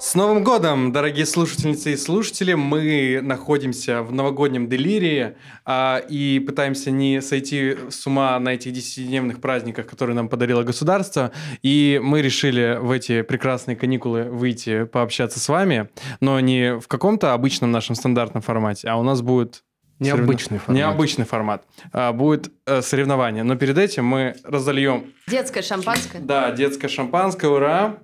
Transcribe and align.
С 0.00 0.14
Новым 0.14 0.44
годом, 0.44 0.92
дорогие 0.92 1.26
слушательницы 1.26 1.92
и 1.92 1.96
слушатели! 1.96 2.54
Мы 2.54 3.18
находимся 3.20 4.02
в 4.02 4.12
новогоднем 4.12 4.68
делирии 4.68 5.34
а, 5.64 5.98
и 6.08 6.38
пытаемся 6.38 6.92
не 6.92 7.20
сойти 7.20 7.76
с 7.90 8.06
ума 8.06 8.38
на 8.38 8.50
этих 8.50 8.72
десятидневных 8.72 9.40
праздниках, 9.40 9.86
которые 9.86 10.14
нам 10.14 10.28
подарило 10.28 10.62
государство. 10.62 11.32
И 11.62 12.00
мы 12.00 12.22
решили 12.22 12.78
в 12.80 12.92
эти 12.92 13.22
прекрасные 13.22 13.76
каникулы 13.76 14.22
выйти 14.24 14.84
пообщаться 14.84 15.40
с 15.40 15.48
вами, 15.48 15.88
но 16.20 16.38
не 16.38 16.78
в 16.78 16.86
каком-то 16.86 17.34
обычном 17.34 17.72
нашем 17.72 17.96
стандартном 17.96 18.40
формате, 18.40 18.86
а 18.88 18.96
у 18.96 19.02
нас 19.02 19.20
будет 19.20 19.64
Необычный 19.98 20.58
формат. 20.58 20.76
Необычный 20.76 21.24
формат. 21.24 21.64
А, 21.92 22.12
будет 22.12 22.52
э, 22.66 22.82
соревнование. 22.82 23.42
Но 23.42 23.56
перед 23.56 23.76
этим 23.76 24.04
мы 24.04 24.36
разольем... 24.44 25.12
Детское 25.26 25.60
шампанское? 25.60 26.20
Да, 26.20 26.52
детское 26.52 26.86
шампанское, 26.86 27.48
ура! 27.50 27.98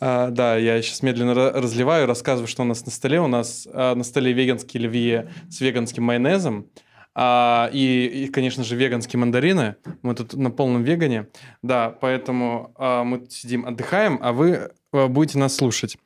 А, 0.00 0.30
да, 0.30 0.56
я 0.56 0.80
сейчас 0.82 1.02
медленно 1.02 1.34
разливаю, 1.34 2.06
рассказываю, 2.06 2.48
что 2.48 2.62
у 2.62 2.66
нас 2.66 2.84
на 2.84 2.92
столе. 2.92 3.20
У 3.20 3.26
нас 3.26 3.66
а, 3.72 3.94
на 3.94 4.04
столе 4.04 4.32
веганский 4.32 4.80
оливье 4.80 5.30
с 5.50 5.60
веганским 5.60 6.04
майонезом. 6.04 6.66
А, 7.14 7.68
и, 7.72 8.06
и, 8.06 8.28
конечно 8.28 8.62
же, 8.62 8.76
веганские 8.76 9.18
мандарины. 9.18 9.76
Мы 10.02 10.14
тут 10.14 10.34
на 10.34 10.50
полном 10.50 10.84
вегане. 10.84 11.28
Да, 11.62 11.90
поэтому 11.90 12.72
а, 12.76 13.02
мы 13.04 13.18
тут 13.18 13.32
сидим, 13.32 13.66
отдыхаем, 13.66 14.18
а 14.22 14.32
вы 14.32 14.70
а, 14.92 15.08
будете 15.08 15.38
нас 15.38 15.56
слушать. 15.56 15.98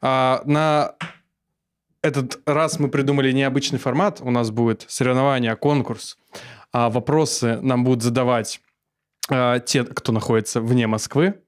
А, 0.00 0.42
на 0.44 0.94
этот 2.02 2.40
раз 2.46 2.78
мы 2.78 2.88
придумали 2.88 3.32
необычный 3.32 3.78
формат. 3.78 4.20
У 4.20 4.30
нас 4.30 4.50
будет 4.50 4.84
соревнование, 4.88 5.56
конкурс. 5.56 6.18
А, 6.70 6.90
вопросы 6.90 7.58
нам 7.62 7.82
будут 7.82 8.02
задавать 8.02 8.60
а, 9.30 9.58
те, 9.58 9.84
кто 9.84 10.12
находится 10.12 10.60
вне 10.60 10.86
Москвы 10.86 11.40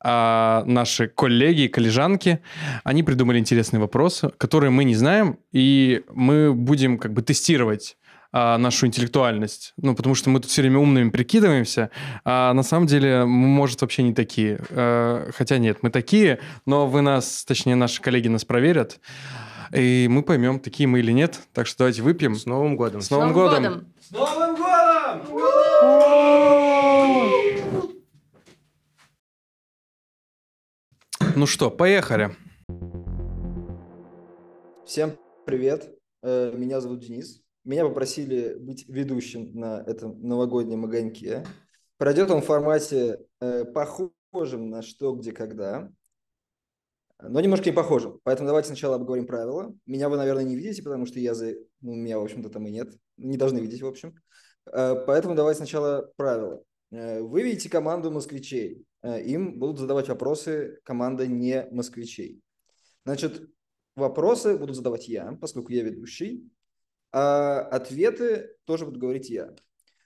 а, 0.00 0.64
наши 0.66 1.08
коллеги 1.08 1.62
и 1.62 1.68
коллежанки, 1.68 2.40
они 2.84 3.02
придумали 3.02 3.38
интересные 3.38 3.80
вопросы, 3.80 4.30
которые 4.38 4.70
мы 4.70 4.84
не 4.84 4.94
знаем, 4.94 5.38
и 5.52 6.04
мы 6.12 6.52
будем 6.54 6.98
как 6.98 7.12
бы 7.12 7.22
тестировать 7.22 7.96
а, 8.30 8.58
нашу 8.58 8.86
интеллектуальность. 8.86 9.72
Ну, 9.76 9.94
потому 9.94 10.14
что 10.14 10.30
мы 10.30 10.40
тут 10.40 10.50
все 10.50 10.62
время 10.62 10.78
умными 10.78 11.10
прикидываемся, 11.10 11.90
а 12.24 12.52
на 12.52 12.62
самом 12.62 12.86
деле 12.86 13.24
мы, 13.24 13.48
может, 13.48 13.80
вообще 13.80 14.02
не 14.02 14.12
такие. 14.14 14.60
А, 14.70 15.30
хотя 15.34 15.58
нет, 15.58 15.78
мы 15.82 15.90
такие, 15.90 16.40
но 16.66 16.86
вы 16.86 17.00
нас, 17.00 17.44
точнее, 17.44 17.74
наши 17.74 18.02
коллеги 18.02 18.28
нас 18.28 18.44
проверят, 18.44 19.00
и 19.72 20.06
мы 20.10 20.22
поймем, 20.22 20.60
такие 20.60 20.86
мы 20.86 21.00
или 21.00 21.12
нет. 21.12 21.40
Так 21.52 21.66
что 21.66 21.78
давайте 21.78 22.02
выпьем. 22.02 22.34
С 22.34 22.46
Новым 22.46 22.76
годом! 22.76 23.00
С 23.00 23.10
Новым, 23.10 23.30
С 23.30 23.34
Новым 23.34 23.50
годом! 23.50 23.62
годом! 23.62 23.86
С 24.00 24.10
Новым 24.12 24.56
годом! 24.56 24.78
Ну 31.38 31.46
что, 31.46 31.70
поехали. 31.70 32.34
Всем 34.84 35.16
привет. 35.46 35.88
Э, 36.20 36.50
меня 36.52 36.80
зовут 36.80 36.98
Денис. 36.98 37.44
Меня 37.62 37.86
попросили 37.86 38.54
быть 38.58 38.88
ведущим 38.88 39.54
на 39.54 39.84
этом 39.86 40.20
новогоднем 40.20 40.84
огоньке. 40.84 41.46
Пройдет 41.96 42.32
он 42.32 42.42
в 42.42 42.44
формате 42.44 43.20
э, 43.40 43.64
похожем 43.66 44.68
на 44.68 44.82
что, 44.82 45.14
где, 45.14 45.30
когда, 45.30 45.92
но 47.22 47.40
немножко 47.40 47.66
не 47.66 47.76
похожим. 47.76 48.18
Поэтому 48.24 48.48
давайте 48.48 48.66
сначала 48.66 48.96
обговорим 48.96 49.28
правила. 49.28 49.72
Меня 49.86 50.08
вы, 50.08 50.16
наверное, 50.16 50.42
не 50.42 50.56
видите, 50.56 50.82
потому 50.82 51.06
что 51.06 51.20
я 51.20 51.34
за... 51.34 51.52
Ну, 51.82 51.94
меня, 51.94 52.18
в 52.18 52.24
общем-то, 52.24 52.50
там 52.50 52.66
и 52.66 52.72
нет. 52.72 52.92
Не 53.16 53.36
должны 53.36 53.60
видеть, 53.60 53.82
в 53.82 53.86
общем. 53.86 54.16
Э, 54.72 54.96
поэтому 55.06 55.36
давайте 55.36 55.58
сначала 55.58 56.10
правила. 56.16 56.64
Вы 56.90 57.42
видите 57.42 57.68
команду 57.68 58.10
москвичей. 58.10 58.86
Э, 59.02 59.22
им 59.22 59.58
будут 59.58 59.78
задавать 59.78 60.08
вопросы 60.08 60.80
команда 60.84 61.26
не 61.26 61.66
москвичей. 61.70 62.40
Значит, 63.04 63.48
вопросы 63.94 64.56
буду 64.56 64.72
задавать 64.72 65.08
я, 65.08 65.36
поскольку 65.40 65.72
я 65.72 65.82
ведущий, 65.82 66.50
а 67.12 67.60
ответы 67.60 68.56
тоже 68.64 68.84
буду 68.84 68.98
говорить 68.98 69.30
я. 69.30 69.54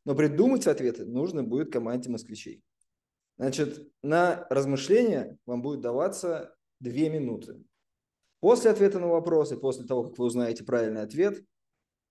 Но 0.04 0.14
придумать 0.14 0.66
ответы 0.66 1.04
нужно 1.04 1.42
будет 1.42 1.72
команде 1.72 2.10
москвичей. 2.10 2.62
Значит, 3.38 3.90
на 4.02 4.46
размышление 4.50 5.38
вам 5.46 5.62
будет 5.62 5.80
даваться 5.80 6.54
две 6.80 7.08
минуты. 7.08 7.62
После 8.40 8.70
ответа 8.70 8.98
на 8.98 9.06
вопросы, 9.06 9.56
после 9.56 9.86
того, 9.86 10.04
как 10.04 10.18
вы 10.18 10.26
узнаете 10.26 10.64
правильный 10.64 11.02
ответ, 11.02 11.42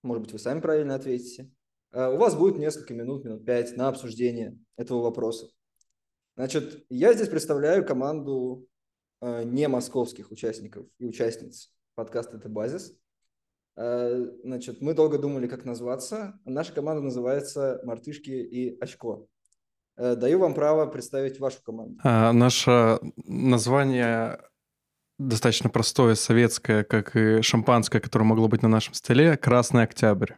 может 0.02 0.24
быть, 0.24 0.34
вы 0.34 0.40
сами 0.40 0.62
правильно 0.62 0.96
ответите, 0.96 1.44
э, 1.44 1.48
у 1.94 2.18
вас 2.18 2.35
будет 2.35 2.57
несколько 2.57 2.94
минут, 2.94 3.25
минут 3.25 3.46
пять 3.46 3.75
на 3.75 3.90
обсуждение 3.90 4.57
этого 4.78 5.02
вопроса. 5.02 5.47
Значит, 6.35 6.85
я 6.90 7.13
здесь 7.13 7.28
представляю 7.28 7.85
команду 7.85 8.66
э, 9.22 9.44
не 9.44 9.68
московских 9.68 10.31
участников 10.31 10.88
и 10.97 11.06
участниц 11.06 11.74
подкаста 11.96 12.38
«Это 12.38 12.50
базис». 12.50 12.94
Э, 13.75 14.25
значит, 14.44 14.81
мы 14.81 14.94
долго 14.94 15.18
думали, 15.18 15.47
как 15.47 15.66
назваться. 15.66 16.40
Наша 16.46 16.74
команда 16.74 17.01
называется 17.01 17.81
«Мартышки 17.84 18.31
и 18.31 18.80
очко». 18.80 19.28
Э, 19.97 20.16
даю 20.16 20.40
вам 20.40 20.53
право 20.53 20.85
представить 20.88 21.40
вашу 21.40 21.62
команду. 21.62 22.00
А, 22.03 22.31
наше 22.31 23.00
название 23.25 24.40
достаточно 25.19 25.69
простое, 25.69 26.16
советское, 26.16 26.84
как 26.84 27.16
и 27.16 27.41
шампанское, 27.41 28.00
которое 28.00 28.25
могло 28.25 28.47
быть 28.47 28.63
на 28.63 28.69
нашем 28.69 28.94
столе, 28.94 29.35
«Красный 29.38 29.84
октябрь». 29.84 30.34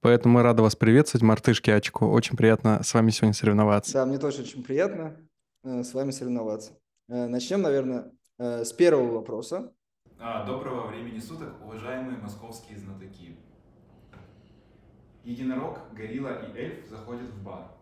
Поэтому 0.00 0.34
мы 0.34 0.42
рады 0.42 0.62
вас 0.62 0.76
приветствовать, 0.76 1.24
мартышки 1.24 1.70
Очко. 1.70 2.08
Очень 2.08 2.36
приятно 2.36 2.82
с 2.84 2.94
вами 2.94 3.10
сегодня 3.10 3.34
соревноваться. 3.34 3.92
Да, 3.94 4.06
мне 4.06 4.18
тоже 4.18 4.42
очень 4.42 4.62
приятно. 4.62 5.16
Э, 5.64 5.82
с 5.82 5.92
вами 5.92 6.12
соревноваться. 6.12 6.78
Э, 7.08 7.26
начнем, 7.26 7.62
наверное, 7.62 8.12
э, 8.38 8.64
с 8.64 8.72
первого 8.72 9.16
вопроса. 9.16 9.72
А, 10.20 10.46
доброго 10.46 10.86
времени 10.86 11.18
суток, 11.18 11.54
уважаемые 11.64 12.18
московские 12.18 12.78
знатоки. 12.78 13.36
Единорог, 15.24 15.78
горилла 15.94 16.46
и 16.46 16.56
эльф 16.56 16.88
заходят 16.88 17.28
в 17.30 17.42
бар. 17.42 17.72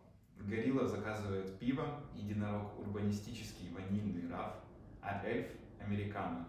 Горилла 0.41 0.87
заказывает 0.87 1.59
пиво, 1.59 2.00
единорог 2.15 2.78
урбанистический 2.78 3.71
ванильный 3.75 4.31
раф, 4.31 4.55
а 5.03 5.22
эльф 5.25 5.49
американо. 5.84 6.49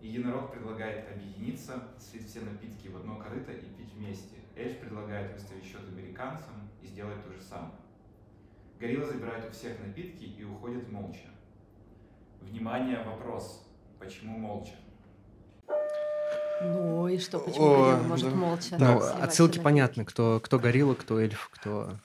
Единорог 0.00 0.50
предлагает 0.50 1.08
объединиться, 1.12 1.84
слить 1.98 2.28
все 2.28 2.40
напитки 2.40 2.88
в 2.88 2.96
одно 2.96 3.16
корыто 3.16 3.52
и 3.52 3.60
пить 3.76 3.92
вместе. 3.94 4.41
Эльф 4.56 4.78
предлагает 4.80 5.34
выставить 5.34 5.64
счет 5.64 5.80
американцам 5.88 6.70
и 6.82 6.86
сделать 6.86 7.22
то 7.24 7.32
же 7.32 7.40
самое. 7.40 7.72
Горилла 8.78 9.06
забирает 9.06 9.48
у 9.48 9.52
всех 9.52 9.78
напитки 9.80 10.24
и 10.24 10.44
уходит 10.44 10.90
молча. 10.90 11.28
Внимание, 12.40 13.02
вопрос. 13.04 13.64
Почему 13.98 14.38
молча? 14.38 14.72
Ну 16.60 17.08
и 17.08 17.18
что, 17.18 17.38
почему 17.38 17.64
О, 17.64 17.92
горилла 17.92 18.08
может 18.08 18.30
да. 18.30 18.36
молча? 18.36 18.76
Ну, 18.78 19.00
отсылки 19.22 19.58
понятны, 19.58 20.04
кто, 20.04 20.40
кто 20.40 20.58
горилла, 20.58 20.94
кто 20.94 21.20
эльф, 21.20 21.48
кто... 21.52 21.96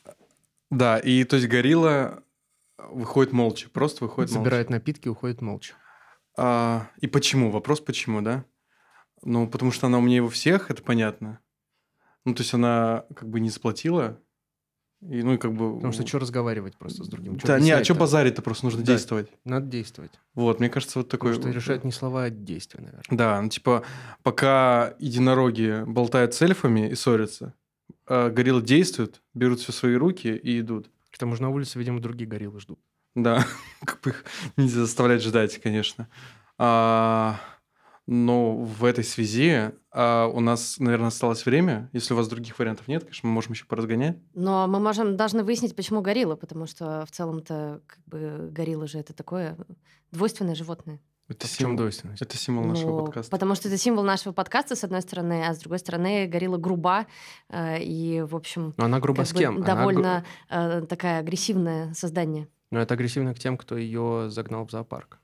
Да, 0.69 0.97
и 0.97 1.23
то 1.23 1.35
есть 1.35 1.47
горилла 1.47 2.23
выходит 2.77 3.33
молча, 3.33 3.69
просто 3.69 4.03
выходит 4.03 4.31
Забирает 4.31 4.69
молча. 4.69 4.79
напитки, 4.79 5.07
уходит 5.07 5.41
молча. 5.41 5.75
А, 6.37 6.87
и 6.99 7.07
почему? 7.07 7.51
Вопрос 7.51 7.81
почему, 7.81 8.21
да? 8.21 8.45
Ну, 9.23 9.47
потому 9.47 9.71
что 9.71 9.87
она 9.87 9.97
умнее 9.97 10.21
у 10.21 10.29
всех, 10.29 10.69
это 10.69 10.83
понятно. 10.83 11.39
Ну, 12.27 12.33
то 12.33 12.41
есть 12.41 12.53
она 12.53 13.05
как 13.15 13.29
бы 13.29 13.39
не 13.39 13.49
заплатила, 13.49 14.19
и, 15.01 15.23
ну, 15.23 15.35
и 15.35 15.37
как 15.37 15.53
бы... 15.53 15.75
Потому 15.75 15.93
что 15.93 16.05
что 16.05 16.19
разговаривать 16.19 16.75
просто 16.75 17.05
с 17.05 17.07
другим? 17.07 17.39
Чё 17.39 17.47
да, 17.47 17.57
не, 17.57 17.71
а 17.71 17.81
что 17.85 17.95
базарить-то? 17.95 18.41
Просто 18.41 18.65
нужно 18.65 18.81
да, 18.81 18.87
действовать. 18.91 19.29
Надо 19.45 19.67
действовать. 19.67 20.11
Вот, 20.33 20.59
мне 20.59 20.69
кажется, 20.69 20.99
вот 20.99 21.07
такой... 21.07 21.33
Потому 21.33 21.53
что 21.53 21.57
решают 21.57 21.85
не 21.85 21.93
слова, 21.93 22.23
а 22.23 22.29
действия, 22.29 22.81
наверное. 22.81 23.05
Да, 23.09 23.41
ну, 23.41 23.47
типа, 23.47 23.83
пока 24.23 24.93
единороги 24.99 25.85
болтают 25.87 26.33
с 26.33 26.41
эльфами 26.41 26.89
и 26.89 26.95
ссорятся, 26.95 27.53
а 28.05 28.29
гориллы 28.29 28.61
действуют, 28.61 29.21
берут 29.33 29.61
все 29.61 29.71
в 29.71 29.75
свои 29.75 29.95
руки 29.95 30.27
и 30.27 30.59
идут. 30.59 30.89
К 31.09 31.17
тому 31.17 31.37
же 31.37 31.43
на 31.43 31.49
улице, 31.49 31.79
видимо, 31.79 32.01
другие 32.01 32.29
гориллы 32.29 32.59
ждут. 32.59 32.79
Да, 33.15 33.47
как 33.85 34.01
бы 34.01 34.09
их 34.09 34.25
нельзя 34.57 34.81
заставлять 34.81 35.23
ждать, 35.23 35.61
конечно. 35.61 36.09
А... 36.57 37.39
Но 38.07 38.55
в 38.55 38.85
этой 38.85 39.03
связи 39.03 39.71
а, 39.91 40.27
у 40.27 40.39
нас, 40.39 40.79
наверное, 40.79 41.09
осталось 41.09 41.45
время. 41.45 41.89
Если 41.91 42.13
у 42.13 42.17
вас 42.17 42.29
других 42.29 42.57
вариантов 42.57 42.87
нет, 42.87 43.03
конечно, 43.03 43.27
мы 43.27 43.33
можем 43.33 43.51
еще 43.51 43.65
поразгонять. 43.65 44.17
Но 44.33 44.65
мы 44.67 44.79
можем 44.79 45.17
должны 45.17 45.43
выяснить, 45.43 45.75
почему 45.75 46.01
горилла, 46.01 46.35
потому 46.35 46.67
что 46.67 47.05
в 47.05 47.11
целом-то 47.11 47.81
как 47.85 47.99
бы 48.05 48.49
горилла 48.49 48.87
же 48.87 48.97
это 48.97 49.13
такое 49.13 49.57
двойственное 50.11 50.55
животное. 50.55 51.01
Это 51.27 51.45
а 51.45 51.49
символ, 51.49 51.75
двойственность? 51.75 52.21
Это 52.21 52.37
символ 52.37 52.63
ну, 52.63 52.69
нашего 52.69 53.03
подкаста. 53.03 53.29
Потому 53.29 53.55
что 53.55 53.67
это 53.67 53.77
символ 53.77 54.03
нашего 54.03 54.31
подкаста, 54.31 54.77
с 54.77 54.85
одной 54.85 55.01
стороны, 55.01 55.45
а 55.45 55.53
с 55.53 55.57
другой 55.57 55.79
стороны, 55.79 56.25
горилла 56.25 56.57
груба 56.57 57.07
э, 57.49 57.83
и, 57.83 58.21
в 58.21 58.33
общем... 58.33 58.73
Но 58.77 58.85
она 58.85 59.01
груба 59.01 59.25
с 59.25 59.33
кем? 59.33 59.61
Довольно 59.61 60.23
она... 60.47 60.77
э, 60.77 60.85
такая 60.85 61.19
агрессивное 61.19 61.93
создание. 61.93 62.47
Но 62.71 62.79
это 62.79 62.93
агрессивно 62.93 63.33
к 63.33 63.39
тем, 63.39 63.57
кто 63.57 63.77
ее 63.77 64.29
загнал 64.29 64.65
в 64.65 64.71
зоопарк. 64.71 65.19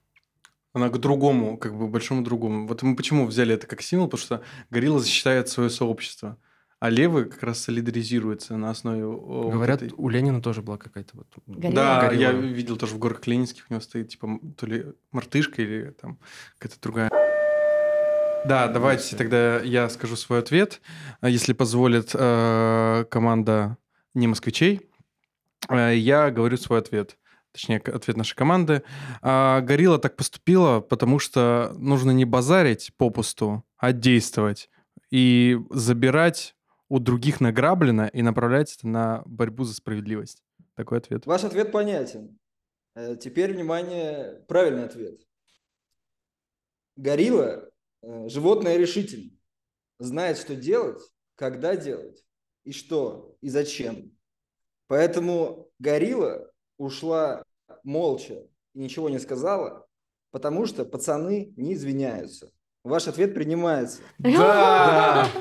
Она 0.74 0.90
к 0.90 0.98
другому, 0.98 1.58
как 1.58 1.75
бы 1.78 1.88
большому 1.88 2.24
другому. 2.24 2.66
Вот 2.68 2.81
мы 2.81 2.96
почему 2.96 3.28
взяли 3.28 3.54
это 3.54 3.68
как 3.68 3.81
символ, 3.81 4.08
потому 4.08 4.22
что 4.25 4.42
горилла 4.72 5.00
защищает 5.00 5.48
свое 5.50 5.70
сообщество. 5.70 6.38
а 6.80 6.90
левый 6.90 7.25
как 7.30 7.44
раз 7.44 7.60
солидаризируется 7.60 8.58
на 8.58 8.70
основе 8.72 9.06
о, 9.06 9.44
вот 9.44 9.54
Говорят, 9.54 9.81
этой- 9.84 9.94
у 9.96 10.10
Ленина 10.10 10.42
тоже 10.42 10.62
была 10.62 10.78
какая-то 10.78 11.12
вот... 11.14 11.28
Горилла? 11.46 11.75
Да, 11.75 12.02
горилла. 12.02 12.22
я 12.24 12.31
видел 12.34 12.75
тоже 12.75 12.96
в 12.96 13.00
горах 13.00 13.25
Ленинских, 13.25 13.66
у 13.70 13.74
него 13.74 13.81
стоит 13.81 14.10
типа 14.10 14.40
то 14.58 14.66
ли 14.66 14.88
мартышка 15.12 15.62
или 15.62 15.92
там 15.92 16.18
какая-то 16.58 16.81
другая. 16.81 17.10
Да, 18.46 18.68
давайте 18.68 19.16
тогда 19.16 19.62
я 19.62 19.88
скажу 19.90 20.18
свой 20.18 20.40
ответ, 20.40 20.81
а 21.22 21.30
если 21.30 21.54
позволит 21.54 22.10
э, 22.14 23.06
команда 23.10 23.78
не 24.14 24.28
москвичей. 24.28 24.81
Э, 25.69 25.96
я 25.96 26.30
говорю 26.31 26.58
свой 26.58 26.80
ответ. 26.80 27.18
Точнее, 27.54 27.78
ответ 27.78 28.18
нашей 28.18 28.36
команды. 28.36 28.82
А, 29.22 29.62
Горилла 29.62 30.00
так 30.00 30.16
поступила, 30.16 30.82
потому 30.82 31.20
что 31.20 31.74
нужно 31.78 32.10
не 32.12 32.26
базарить 32.26 32.92
попусту, 32.98 33.64
а 33.78 33.94
действовать. 33.94 34.70
И 35.12 35.60
забирать 35.70 36.56
у 36.90 36.98
других 36.98 37.40
награблено 37.42 38.08
и 38.08 38.24
направлять 38.24 38.76
это 38.76 38.88
на 38.88 39.24
борьбу 39.26 39.64
за 39.64 39.76
справедливость. 39.76 40.44
Такой 40.76 40.98
ответ. 40.98 41.28
Ваш 41.28 41.44
ответ 41.44 41.72
понятен. 41.72 42.40
Э, 42.96 43.16
Теперь, 43.16 43.54
внимание, 43.54 44.44
правильный 44.48 44.86
ответ. 44.86 45.22
Горилла 46.96 47.70
э,– 48.02 48.28
животное 48.30 48.78
решительное. 48.78 49.38
Знает, 50.00 50.38
что 50.38 50.56
делать, 50.56 51.02
когда 51.36 51.76
делать, 51.76 52.26
и 52.64 52.72
что, 52.72 53.38
и 53.42 53.50
зачем. 53.50 54.12
Поэтому 54.88 55.72
горилла 55.80 56.52
ушла 56.83 57.44
молча 57.83 58.44
и 58.74 58.80
ничего 58.80 59.09
не 59.09 59.19
сказала, 59.19 59.85
потому 60.31 60.65
что 60.65 60.85
пацаны 60.85 61.53
не 61.57 61.74
извиняются. 61.74 62.51
Ваш 62.83 63.07
ответ 63.07 63.33
принимается. 63.33 64.01
Да! 64.19 65.27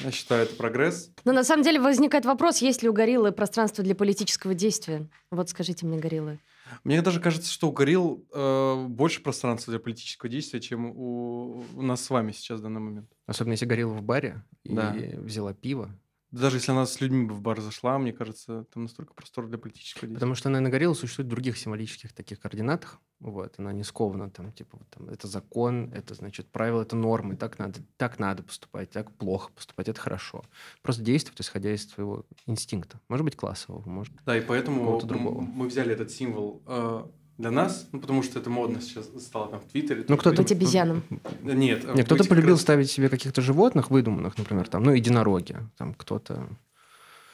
Я 0.00 0.10
считаю, 0.12 0.44
это 0.44 0.56
прогресс. 0.56 1.10
Но 1.24 1.32
на 1.32 1.44
самом 1.44 1.62
деле 1.62 1.78
возникает 1.78 2.24
вопрос, 2.24 2.58
есть 2.58 2.82
ли 2.82 2.88
у 2.88 2.92
гориллы 2.92 3.32
пространство 3.32 3.84
для 3.84 3.94
политического 3.94 4.54
действия? 4.54 5.06
Вот 5.30 5.50
скажите 5.50 5.84
мне, 5.84 5.98
гориллы. 5.98 6.38
Мне 6.84 7.02
даже 7.02 7.20
кажется, 7.20 7.50
что 7.52 7.68
у 7.68 7.72
горилл 7.72 8.24
э, 8.32 8.84
больше 8.88 9.22
пространства 9.22 9.72
для 9.72 9.80
политического 9.80 10.30
действия, 10.30 10.60
чем 10.60 10.86
у, 10.86 11.64
у 11.74 11.82
нас 11.82 12.02
с 12.04 12.10
вами 12.10 12.32
сейчас 12.32 12.60
в 12.60 12.62
данный 12.62 12.80
момент. 12.80 13.10
Особенно 13.26 13.52
если 13.52 13.66
горела 13.66 13.92
в 13.92 14.02
баре 14.02 14.42
и 14.64 14.74
Да. 14.74 14.94
взяла 15.18 15.52
пиво. 15.52 15.90
Даже 16.30 16.58
если 16.58 16.72
она 16.72 16.86
с 16.86 17.00
людьми 17.00 17.26
бы 17.26 17.34
в 17.34 17.40
бар 17.40 17.60
зашла, 17.60 17.98
мне 17.98 18.12
кажется, 18.12 18.64
там 18.72 18.84
настолько 18.84 19.14
простор 19.14 19.46
для 19.48 19.58
политического 19.58 20.02
действия. 20.02 20.14
Потому 20.14 20.34
что 20.34 20.48
она 20.48 20.60
на 20.60 20.70
гориллу 20.70 20.94
существует 20.94 21.26
в 21.26 21.30
других 21.30 21.58
символических 21.58 22.12
таких 22.12 22.40
координатах. 22.40 23.00
Вот, 23.18 23.54
она 23.58 23.72
не 23.72 23.82
скована 23.82 24.30
там, 24.30 24.52
типа, 24.52 24.78
вот 24.78 24.88
там, 24.88 25.10
это 25.10 25.26
закон, 25.26 25.92
это, 25.92 26.14
значит, 26.14 26.48
правила, 26.48 26.82
это 26.82 26.96
нормы, 26.96 27.36
так 27.36 27.58
надо, 27.58 27.80
так 27.98 28.18
надо 28.18 28.42
поступать, 28.42 28.90
так 28.90 29.12
плохо 29.12 29.52
поступать, 29.52 29.88
это 29.88 30.00
хорошо. 30.00 30.42
Просто 30.80 31.02
действовать, 31.02 31.40
исходя 31.40 31.74
из 31.74 31.86
твоего 31.86 32.24
инстинкта. 32.46 32.98
Может 33.08 33.24
быть, 33.24 33.36
классового, 33.36 33.86
может 33.86 34.14
Да, 34.24 34.38
и 34.38 34.40
поэтому 34.40 35.00
мы 35.02 35.66
взяли 35.66 35.92
этот 35.92 36.10
символ 36.10 36.62
э, 36.66 37.04
для 37.40 37.50
нас, 37.50 37.88
ну, 37.92 38.00
потому 38.00 38.22
что 38.22 38.38
это 38.38 38.50
модно 38.50 38.80
сейчас 38.80 39.06
стало 39.24 39.48
там 39.48 39.60
в 39.60 39.64
Твиттере. 39.64 40.04
Ну, 40.08 40.16
кто-то- 40.16 40.42
Быть 40.42 40.52
обезьяном. 40.52 41.02
Нет, 41.42 41.84
Нет, 41.94 42.04
кто-то 42.06 42.24
полюбил 42.24 42.52
раз 42.54 42.60
ставить 42.60 42.90
себе 42.90 43.08
каких-то 43.08 43.40
животных 43.40 43.90
выдуманных, 43.90 44.36
например, 44.38 44.68
там, 44.68 44.82
ну, 44.82 44.92
единороги, 44.92 45.56
там 45.78 45.94
кто-то... 45.94 46.48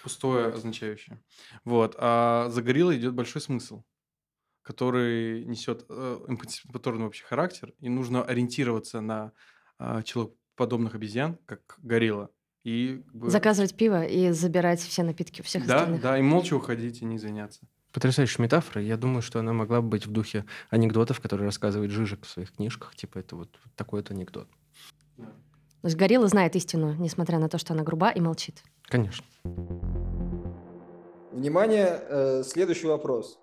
пустое 0.03 0.47
означающее. 0.49 1.19
Вот. 1.65 1.97
А 1.99 2.49
за 2.51 2.63
гориллой 2.63 2.97
идет 2.97 3.15
большой 3.15 3.43
смысл, 3.43 3.83
который 4.63 5.45
несет 5.45 5.85
э, 5.89 6.19
эмпатиционный 6.29 7.05
вообще 7.05 7.25
характер, 7.25 7.73
и 7.81 7.89
нужно 7.89 8.23
ориентироваться 8.23 9.01
на 9.01 9.33
э, 9.79 10.03
человекоподобных 10.05 10.95
обезьян, 10.95 11.39
как 11.47 11.79
горилла, 11.83 12.31
и 12.65 13.03
как 13.07 13.15
бы- 13.17 13.31
Заказывать 13.31 13.75
пиво 13.77 14.05
и 14.05 14.31
забирать 14.31 14.81
все 14.81 15.03
напитки 15.03 15.41
у 15.41 15.45
всех 15.45 15.67
да, 15.67 15.77
остальных. 15.77 16.01
да, 16.01 16.19
и 16.19 16.23
молча 16.23 16.55
уходить 16.55 17.03
и 17.03 17.05
не 17.05 17.17
извиняться. 17.17 17.67
Потрясающая 17.97 18.45
метафора. 18.45 18.83
Я 18.83 18.99
думаю, 18.99 19.23
что 19.23 19.39
она 19.39 19.55
могла 19.55 19.81
бы 19.81 19.89
быть 19.89 20.05
в 20.05 20.13
духе 20.13 20.45
анекдотов, 20.69 21.19
которые 21.19 21.47
рассказывает 21.47 21.91
Жижик 21.91 22.27
в 22.27 22.29
своих 22.29 22.53
книжках. 22.53 22.95
Типа, 22.95 23.21
это 23.21 23.37
вот 23.37 23.49
такой 23.75 24.01
вот 24.01 24.11
анекдот. 24.11 24.47
То 25.17 25.25
есть 25.83 25.97
горилла 25.97 26.29
знает 26.29 26.55
истину, 26.57 26.95
несмотря 26.99 27.39
на 27.39 27.49
то, 27.49 27.57
что 27.57 27.73
она 27.73 27.85
груба 27.85 28.11
и 28.11 28.21
молчит. 28.21 28.63
Конечно. 28.83 29.25
Внимание, 31.33 32.03
э, 32.07 32.43
следующий 32.45 32.87
вопрос. 32.87 33.39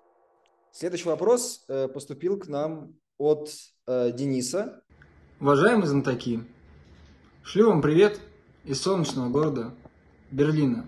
Следующий 0.70 1.08
вопрос 1.08 1.64
э, 1.66 1.88
поступил 1.88 2.38
к 2.38 2.46
нам 2.46 2.94
от 3.18 3.50
э, 3.88 4.12
Дениса. 4.12 4.84
Уважаемые 5.40 5.88
знатоки, 5.88 6.44
шлю 7.42 7.70
вам 7.70 7.82
привет 7.82 8.20
из 8.62 8.80
солнечного 8.80 9.30
города 9.30 9.74
Берлина. 10.30 10.86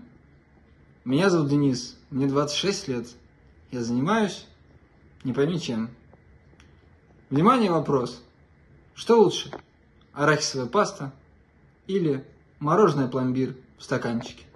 Меня 1.03 1.29
зовут 1.29 1.49
Денис, 1.49 1.97
мне 2.11 2.27
26 2.27 2.87
лет. 2.87 3.07
Я 3.71 3.81
занимаюсь 3.81 4.45
не 5.23 5.33
пойми 5.33 5.59
чем. 5.59 5.89
Внимание, 7.29 7.69
вопрос. 7.69 8.23
Что 8.95 9.21
лучше, 9.21 9.51
арахисовая 10.13 10.67
паста 10.67 11.11
или 11.85 12.25
мороженое 12.59 13.09
пломбир 13.09 13.55
в 13.77 13.83
стаканчике? 13.83 14.46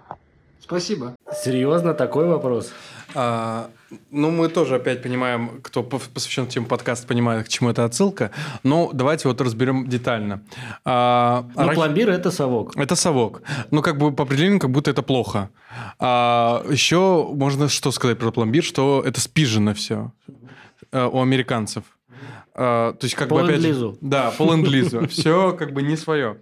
Спасибо. 0.62 1.14
Серьезно, 1.44 1.92
такой 1.92 2.26
вопрос? 2.28 2.72
А, 3.14 3.68
ну, 4.10 4.30
мы 4.30 4.48
тоже 4.48 4.76
опять 4.76 5.02
понимаем, 5.02 5.60
кто 5.62 5.82
посвящен 5.82 6.46
теме 6.46 6.66
подкаста, 6.66 7.06
понимает, 7.06 7.44
к 7.44 7.48
чему 7.48 7.68
это 7.68 7.84
отсылка. 7.84 8.30
Но 8.62 8.90
давайте 8.92 9.28
вот 9.28 9.40
разберем 9.40 9.86
детально. 9.86 10.42
А, 10.84 11.44
Ну, 11.54 11.62
арахи- 11.62 11.74
пломбир– 11.74 12.08
это 12.10 12.30
совок. 12.30 12.76
Это 12.76 12.94
совок. 12.96 13.42
Ну, 13.70 13.82
как 13.82 13.98
бы 13.98 14.12
по 14.12 14.22
определению, 14.24 14.60
как 14.60 14.70
будто 14.70 14.90
это 14.90 15.02
плохо. 15.02 15.50
А, 15.98 16.64
еще 16.70 17.28
можно 17.34 17.68
что 17.68 17.90
сказать 17.90 18.18
про 18.18 18.30
пломбир, 18.30 18.62
что 18.64 19.02
это 19.04 19.20
спижено 19.20 19.74
все 19.74 20.12
у 20.92 21.20
американцев. 21.20 21.84
А, 22.54 22.92
то 22.92 23.04
есть, 23.04 23.14
как 23.16 23.28
По 23.28 23.36
бы 23.36 23.40
опять 23.42 23.56
ленд-лизу. 23.60 23.98
Да, 24.00 24.30
по 24.30 24.44
ленд-лизу. 24.44 25.06
Все 25.08 25.52
как 25.52 25.72
бы 25.72 25.82
не 25.82 25.96
свое. 25.96 26.36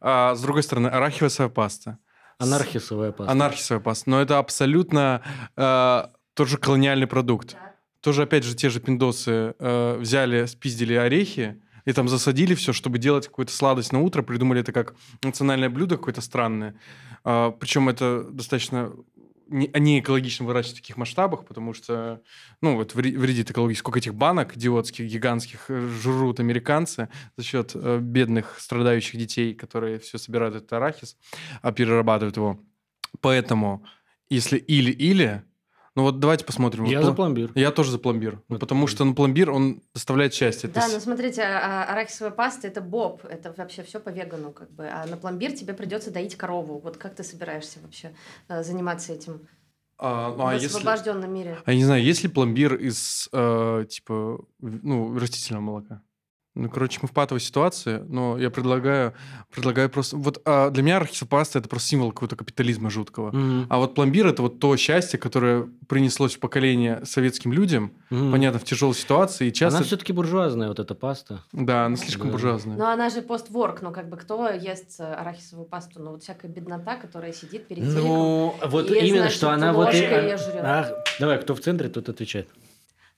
А, 0.00 0.34
с 0.34 0.40
другой 0.40 0.62
стороны, 0.62 0.88
арахисовая 0.88 1.50
паста. 1.50 1.98
Анархисовая 2.44 3.12
паста. 3.12 3.32
Анархисовая 3.32 3.82
паста. 3.82 4.10
Но 4.10 4.20
это 4.20 4.38
абсолютно 4.38 5.22
э, 5.56 6.04
тоже 6.34 6.58
колониальный 6.58 7.06
продукт. 7.06 7.56
Тоже, 8.00 8.22
опять 8.22 8.44
же, 8.44 8.54
те 8.54 8.68
же 8.70 8.80
пиндосы 8.80 9.54
э, 9.58 9.96
взяли, 9.98 10.46
спиздили 10.46 10.94
орехи 10.94 11.60
и 11.84 11.92
там 11.92 12.08
засадили 12.08 12.54
все, 12.54 12.72
чтобы 12.72 12.98
делать 12.98 13.26
какую-то 13.28 13.52
сладость 13.52 13.92
на 13.92 14.00
утро. 14.00 14.22
Придумали 14.22 14.60
это 14.60 14.72
как 14.72 14.94
национальное 15.22 15.68
блюдо 15.68 15.96
какое-то 15.96 16.20
странное. 16.20 16.74
А, 17.24 17.50
причем 17.50 17.88
это 17.88 18.24
достаточно 18.30 18.92
не, 19.48 20.00
экологично 20.00 20.46
выращивать 20.46 20.78
в 20.78 20.80
таких 20.80 20.96
масштабах, 20.96 21.44
потому 21.46 21.74
что, 21.74 22.22
ну, 22.60 22.76
вот 22.76 22.94
вре- 22.94 23.16
вредит 23.16 23.50
экологии. 23.50 23.74
Сколько 23.74 23.98
этих 23.98 24.14
банок 24.14 24.56
идиотских, 24.56 25.06
гигантских 25.06 25.66
э, 25.68 25.88
жрут 26.02 26.40
американцы 26.40 27.08
за 27.36 27.44
счет 27.44 27.72
э, 27.74 27.98
бедных, 27.98 28.58
страдающих 28.58 29.18
детей, 29.18 29.54
которые 29.54 29.98
все 29.98 30.18
собирают 30.18 30.54
этот 30.56 30.72
арахис, 30.72 31.16
а 31.62 31.72
перерабатывают 31.72 32.36
его. 32.36 32.60
Поэтому, 33.20 33.84
если 34.28 34.58
или-или, 34.58 35.44
ну 35.96 36.02
вот 36.02 36.18
давайте 36.18 36.44
посмотрим. 36.44 36.84
Я 36.84 36.98
Вот 36.98 37.06
за 37.06 37.12
пл- 37.12 37.16
пломбир. 37.16 37.50
Я 37.54 37.70
тоже 37.70 37.90
за 37.92 37.98
пломбир. 37.98 38.34
Ну, 38.34 38.40
Вот 38.48 38.60
потому 38.60 38.86
что 38.86 39.04
ну, 39.04 39.14
пломбир, 39.14 39.50
он 39.50 39.80
доставляет 39.94 40.34
счастье. 40.34 40.68
Да, 40.68 40.80
Это 40.84 40.94
но 40.94 41.00
с- 41.00 41.02
смотрите, 41.04 41.42
а- 41.42 41.84
а- 41.84 41.92
арахисовая 41.92 42.32
паста 42.32 42.66
это 42.68 42.80
боб, 42.80 43.24
это 43.24 43.54
вообще 43.56 43.82
все 43.82 44.00
по 44.00 44.08
вегану, 44.08 44.52
как 44.52 44.70
бы. 44.72 44.88
А 44.88 45.06
на 45.06 45.16
пломбир 45.16 45.52
тебе 45.52 45.72
придется 45.74 46.10
доить 46.10 46.36
корову. 46.36 46.78
Вот 46.80 46.96
как 46.96 47.14
ты 47.14 47.22
собираешься 47.22 47.78
вообще 47.82 48.14
э, 48.48 48.62
заниматься 48.64 49.12
этим 49.12 49.46
а, 49.98 50.30
ну, 50.30 50.36
в 50.36 50.46
а 50.46 50.54
если... 50.54 50.66
освобожденном 50.66 51.32
мире? 51.32 51.58
А 51.64 51.70
я 51.70 51.76
не 51.78 51.84
знаю, 51.84 52.02
есть 52.02 52.22
ли 52.24 52.28
пломбир 52.28 52.74
из, 52.74 53.28
э, 53.32 53.84
типа, 53.88 54.38
в- 54.58 54.84
ну, 54.84 55.16
растительного 55.18 55.62
молока? 55.62 56.02
Ну, 56.54 56.70
короче, 56.70 57.00
мы 57.02 57.08
в 57.08 57.10
патовой 57.10 57.40
ситуации, 57.40 58.04
но 58.08 58.38
я 58.38 58.48
предлагаю, 58.48 59.12
предлагаю 59.52 59.90
просто... 59.90 60.16
Вот 60.16 60.40
а, 60.44 60.70
для 60.70 60.84
меня 60.84 60.98
арахисопаста– 60.98 61.58
это 61.60 61.68
просто 61.68 61.88
символ 61.88 62.12
какого-то 62.12 62.36
капитализма 62.36 62.90
жуткого. 62.90 63.32
Мгм. 63.32 63.66
А 63.68 63.78
вот 63.78 63.96
пломбир– 63.96 64.26
это 64.28 64.42
вот 64.42 64.60
то 64.60 64.76
счастье, 64.76 65.18
которое 65.18 65.66
принеслось 65.88 66.36
в 66.36 66.38
поколение 66.38 67.04
советским 67.04 67.52
людям, 67.52 67.90
Мгм. 68.10 68.30
понятно, 68.30 68.60
в 68.60 68.64
тяжелой 68.64 68.94
ситуации, 68.94 69.48
и 69.48 69.52
часто... 69.52 69.78
Она 69.78 69.86
все-таки 69.86 70.12
буржуазная, 70.12 70.68
вот 70.68 70.78
эта 70.78 70.94
паста. 70.94 71.40
Да, 71.52 71.86
она 71.86 71.96
слишком 71.96 72.28
Да. 72.28 72.32
буржуазная. 72.32 72.76
Но 72.76 72.88
она 72.88 73.10
же 73.10 73.20
постворк, 73.22 73.82
ну 73.82 73.90
как 73.90 74.08
бы 74.08 74.16
кто 74.16 74.48
ест 74.48 75.00
э, 75.00 75.12
арахисовую 75.12 75.66
пасту? 75.66 76.00
Ну 76.00 76.12
вот 76.12 76.22
всякая 76.22 76.46
беднота, 76.48 76.94
которая 76.94 77.32
сидит 77.32 77.66
перед 77.66 77.82
телеком. 77.82 78.04
Ну, 78.08 78.54
вот 78.66 78.90
И, 78.90 78.94
именно, 78.94 79.22
значит, 79.22 79.36
что 79.36 79.50
она 79.50 79.72
вот... 79.72 79.92
и-. 79.92 80.04
А, 80.04 81.02
давай, 81.18 81.40
кто 81.40 81.56
в 81.56 81.60
центре, 81.60 81.88
тот 81.88 82.08
отвечает. 82.08 82.48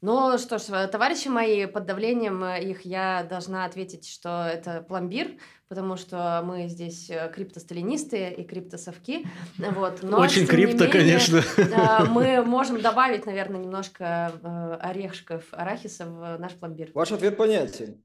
Ну 0.06 0.38
что 0.38 0.58
ж, 0.58 0.68
э, 0.68 0.86
товарищи 0.86 1.26
мои, 1.26 1.66
под 1.66 1.84
давлением 1.84 2.44
э, 2.44 2.62
их 2.62 2.82
я 2.82 3.26
должна 3.28 3.64
ответить, 3.64 4.08
что 4.08 4.46
это 4.46 4.80
пломбир, 4.80 5.32
потому 5.66 5.96
что 5.96 6.42
мы 6.44 6.68
здесь 6.68 7.10
э, 7.10 7.28
криптосталинисты 7.34 8.30
и 8.30 8.44
криптосовки. 8.44 9.26
Вот. 9.58 10.04
Но, 10.04 10.20
Очень 10.20 10.46
крипто, 10.46 10.84
менее, 10.84 10.92
конечно. 10.92 11.42
Мы 12.10 12.40
можем 12.44 12.80
добавить, 12.80 13.26
наверное, 13.26 13.58
немножко 13.58 14.78
орешков 14.80 15.42
арахиса 15.50 16.06
в 16.06 16.38
наш 16.38 16.52
пломбир. 16.52 16.92
Ваш 16.94 17.10
ответ 17.10 17.36
понятен. 17.36 18.04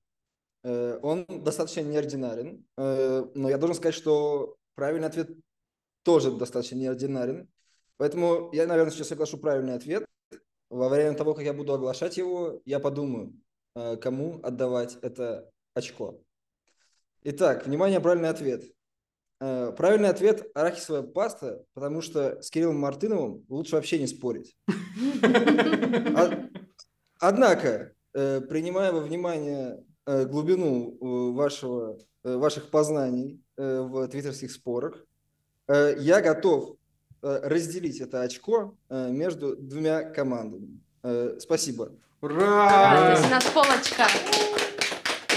Он 0.63 1.27
достаточно 1.27 1.81
неординарен, 1.81 2.65
но 2.77 3.47
я 3.47 3.59
должен 3.59 3.75
сказать, 3.75 3.93
что 3.93 4.57
Правильный 4.73 5.07
ответ 5.07 5.29
тоже 6.03 6.31
достаточно 6.31 6.75
неординарен. 6.75 7.47
Поэтому 7.97 8.49
я, 8.53 8.65
наверное, 8.65 8.91
сейчас 8.91 9.11
оглашу 9.11 9.37
правильный 9.37 9.75
ответ. 9.75 10.05
Во 10.71 10.87
время 10.87 11.13
того, 11.15 11.33
как 11.33 11.43
я 11.43 11.51
буду 11.51 11.73
оглашать 11.73 12.15
его, 12.15 12.61
я 12.63 12.79
подумаю, 12.79 13.33
э, 13.75 13.97
кому 13.97 14.39
отдавать 14.41 14.97
это 15.01 15.51
очко. 15.73 16.21
Итак, 17.23 17.67
внимание, 17.67 17.99
правильный 17.99 18.29
ответ. 18.29 18.63
Э, 19.41 19.73
Правильный 19.75 20.07
ответ– 20.07 20.49
арахисовая 20.55 21.01
паста, 21.03 21.65
потому 21.73 22.01
что 22.01 22.41
с 22.41 22.49
Кириллом 22.49 22.79
Мартыновым 22.79 23.45
лучше 23.49 23.75
вообще 23.75 23.99
не 23.99 24.07
спорить. 24.07 24.55
А- 25.21 26.47
Однако, 27.19 27.91
э, 28.13 28.39
принимая 28.39 28.93
во 28.93 29.01
внимание 29.01 29.83
глубину 30.05 31.33
вашего, 31.33 31.99
ваших 32.23 32.71
познаний 32.71 33.43
в 33.55 34.07
твиттерских 34.07 34.51
спорах, 34.51 35.05
я 35.67 36.21
готов 36.21 36.77
разделить 37.21 38.01
это 38.01 38.21
очко 38.21 38.75
э, 38.89 39.09
между 39.11 39.55
двумя 39.55 40.03
командами. 40.03 40.79
Э, 41.03 41.37
Спасибо. 41.39 41.91
Ура! 42.21 43.15
Здесь 43.15 43.27
у 43.27 43.31
нас 43.31 43.45
полочка. 43.45 44.05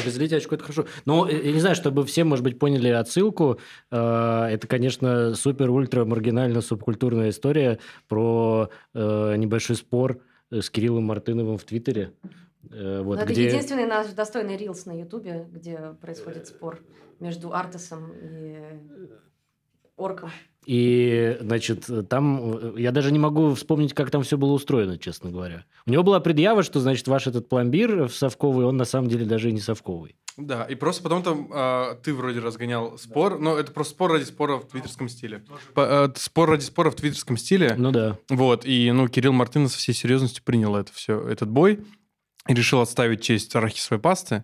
Разделить 0.04 0.32
очко– 0.34 0.54
это 0.56 0.64
хорошо. 0.64 0.86
Но 1.06 1.28
э, 1.28 1.46
я 1.46 1.52
не 1.52 1.60
знаю, 1.60 1.74
чтобы 1.76 2.04
все, 2.04 2.24
может 2.24 2.44
быть, 2.44 2.58
поняли 2.58 2.88
отсылку. 2.88 3.58
э, 3.90 3.96
Это, 3.96 4.66
конечно, 4.66 5.34
супер-ультра-маргинальная 5.34 6.60
субкультурная 6.60 7.30
история 7.30 7.78
про 8.08 8.68
э, 8.92 9.36
небольшой 9.36 9.76
спор 9.76 10.20
э, 10.50 10.60
с 10.60 10.68
Кириллом 10.68 11.04
Мартыновым 11.04 11.56
в 11.58 11.64
Твиттере. 11.64 12.12
Э, 12.70 13.00
Вот, 13.02 13.16
Но 13.16 13.22
это 13.22 13.32
где... 13.32 13.46
единственный 13.46 13.86
наш 13.86 14.08
достойный 14.08 14.56
рилс 14.56 14.84
на 14.84 14.98
Ютубе, 14.98 15.46
где 15.50 15.94
происходит 16.00 16.48
спор 16.48 16.80
между 17.20 17.54
Артесом 17.54 18.12
и 18.20 18.58
Орком. 19.96 20.30
И, 20.66 21.36
значит, 21.40 21.88
там... 22.08 22.56
э, 22.76 22.80
Я 22.80 22.90
даже 22.92 23.12
не 23.12 23.18
могу 23.18 23.54
вспомнить, 23.54 23.92
как 23.94 24.10
там 24.10 24.22
все 24.22 24.38
было 24.38 24.52
устроено, 24.52 24.98
честно 24.98 25.30
говоря. 25.30 25.64
У 25.86 25.90
него 25.90 26.02
была 26.02 26.20
предъява, 26.20 26.62
что, 26.62 26.80
значит, 26.80 27.06
ваш 27.06 27.26
этот 27.26 27.48
пломбир 27.48 28.08
совковый, 28.10 28.64
он 28.66 28.76
на 28.76 28.84
самом 28.84 29.08
деле 29.08 29.26
даже 29.26 29.50
и 29.50 29.52
не 29.52 29.60
совковый. 29.60 30.16
Да, 30.36 30.64
и 30.64 30.74
просто 30.74 31.02
потом 31.02 31.22
там 31.22 31.48
а, 31.52 31.94
ты 32.02 32.12
вроде 32.12 32.40
разгонял 32.40 32.98
спор, 32.98 33.38
но 33.38 33.56
это 33.56 33.70
просто 33.70 33.94
спор 33.94 34.10
ради 34.12 34.24
спора 34.24 34.56
в 34.56 34.66
твиттерском 34.66 35.08
стиле. 35.08 35.44
По- 35.74 36.04
а, 36.06 36.12
спор 36.16 36.50
ради 36.50 36.64
спора 36.64 36.90
в 36.90 36.96
твиттерском 36.96 37.36
стиле. 37.36 37.74
Ну 37.78 37.92
да. 37.92 38.18
Вот, 38.30 38.66
и, 38.66 38.90
ну, 38.90 39.06
Кирилл 39.06 39.32
Мартынов 39.32 39.70
со 39.70 39.78
всей 39.78 39.92
серьезностью 39.94 40.42
принял 40.42 40.74
это 40.74 40.92
все, 40.92 41.20
этот 41.28 41.50
бой 41.50 41.84
и 42.48 42.54
решил 42.54 42.80
отставить 42.80 43.22
честь 43.22 43.54
арахисовой 43.54 44.00
пасты. 44.00 44.42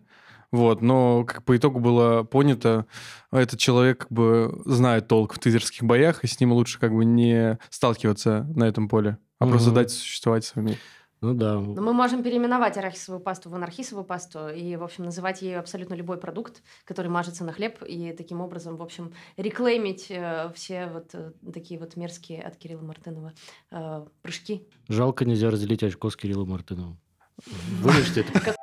Вот, 0.52 0.82
но 0.82 1.24
как 1.24 1.44
по 1.44 1.56
итогу 1.56 1.78
было 1.78 2.24
понято, 2.24 2.86
этот 3.30 3.60
человек 3.60 3.98
как 4.00 4.12
бы 4.12 4.62
знает 4.64 5.06
толк 5.06 5.34
в 5.34 5.38
твиттерских 5.38 5.84
боях, 5.84 6.24
и 6.24 6.26
с 6.26 6.40
ним 6.40 6.52
лучше 6.52 6.80
как 6.80 6.92
бы 6.92 7.04
не 7.04 7.58
сталкиваться 7.70 8.46
на 8.54 8.64
этом 8.64 8.88
поле, 8.88 9.18
а 9.38 9.46
просто 9.46 9.68
Мгм. 9.68 9.74
дать 9.76 9.90
существовать 9.92 10.44
своими. 10.44 10.76
Ну 11.20 11.34
да. 11.34 11.58
Но 11.60 11.82
мы 11.82 11.92
можем 11.92 12.22
переименовать 12.22 12.78
арахисовую 12.78 13.20
пасту 13.20 13.50
в 13.50 13.54
анархисовую 13.54 14.04
пасту 14.04 14.48
и, 14.48 14.74
в 14.76 14.82
общем, 14.82 15.04
называть 15.04 15.42
ею 15.42 15.60
абсолютно 15.60 15.92
любой 15.92 16.16
продукт, 16.16 16.62
который 16.84 17.08
мажется 17.08 17.44
на 17.44 17.52
хлеб, 17.52 17.82
и 17.86 18.12
таким 18.16 18.40
образом, 18.40 18.76
в 18.76 18.82
общем, 18.82 19.12
реклеймить 19.36 20.06
э, 20.08 20.50
все 20.54 20.86
вот 20.86 21.10
э, 21.12 21.32
такие 21.52 21.78
вот 21.78 21.94
мерзкие 21.96 22.40
от 22.42 22.56
Кирилла 22.56 22.82
Мартынова 22.82 23.32
э, 23.70 24.06
прыжки. 24.22 24.66
Жалко, 24.88 25.26
нельзя 25.26 25.50
разделить 25.50 25.82
очко 25.82 26.08
с 26.08 26.16
Кириллом 26.16 26.48
Мартыновым. 26.50 26.98
Вырежьте 27.82 28.22
это. 28.22 28.56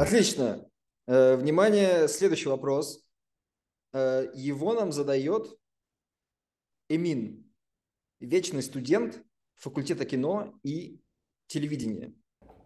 Отлично. 0.00 0.64
Э, 1.06 1.36
Внимание, 1.36 2.08
следующий 2.08 2.48
вопрос. 2.48 3.04
Э, 3.92 4.28
Его 4.34 4.72
нам 4.72 4.92
задает 4.92 5.46
Эмин, 6.88 7.44
вечный 8.18 8.62
студент 8.62 9.18
факультета 9.56 10.06
кино 10.06 10.54
и 10.62 11.00
телевидения. 11.48 12.14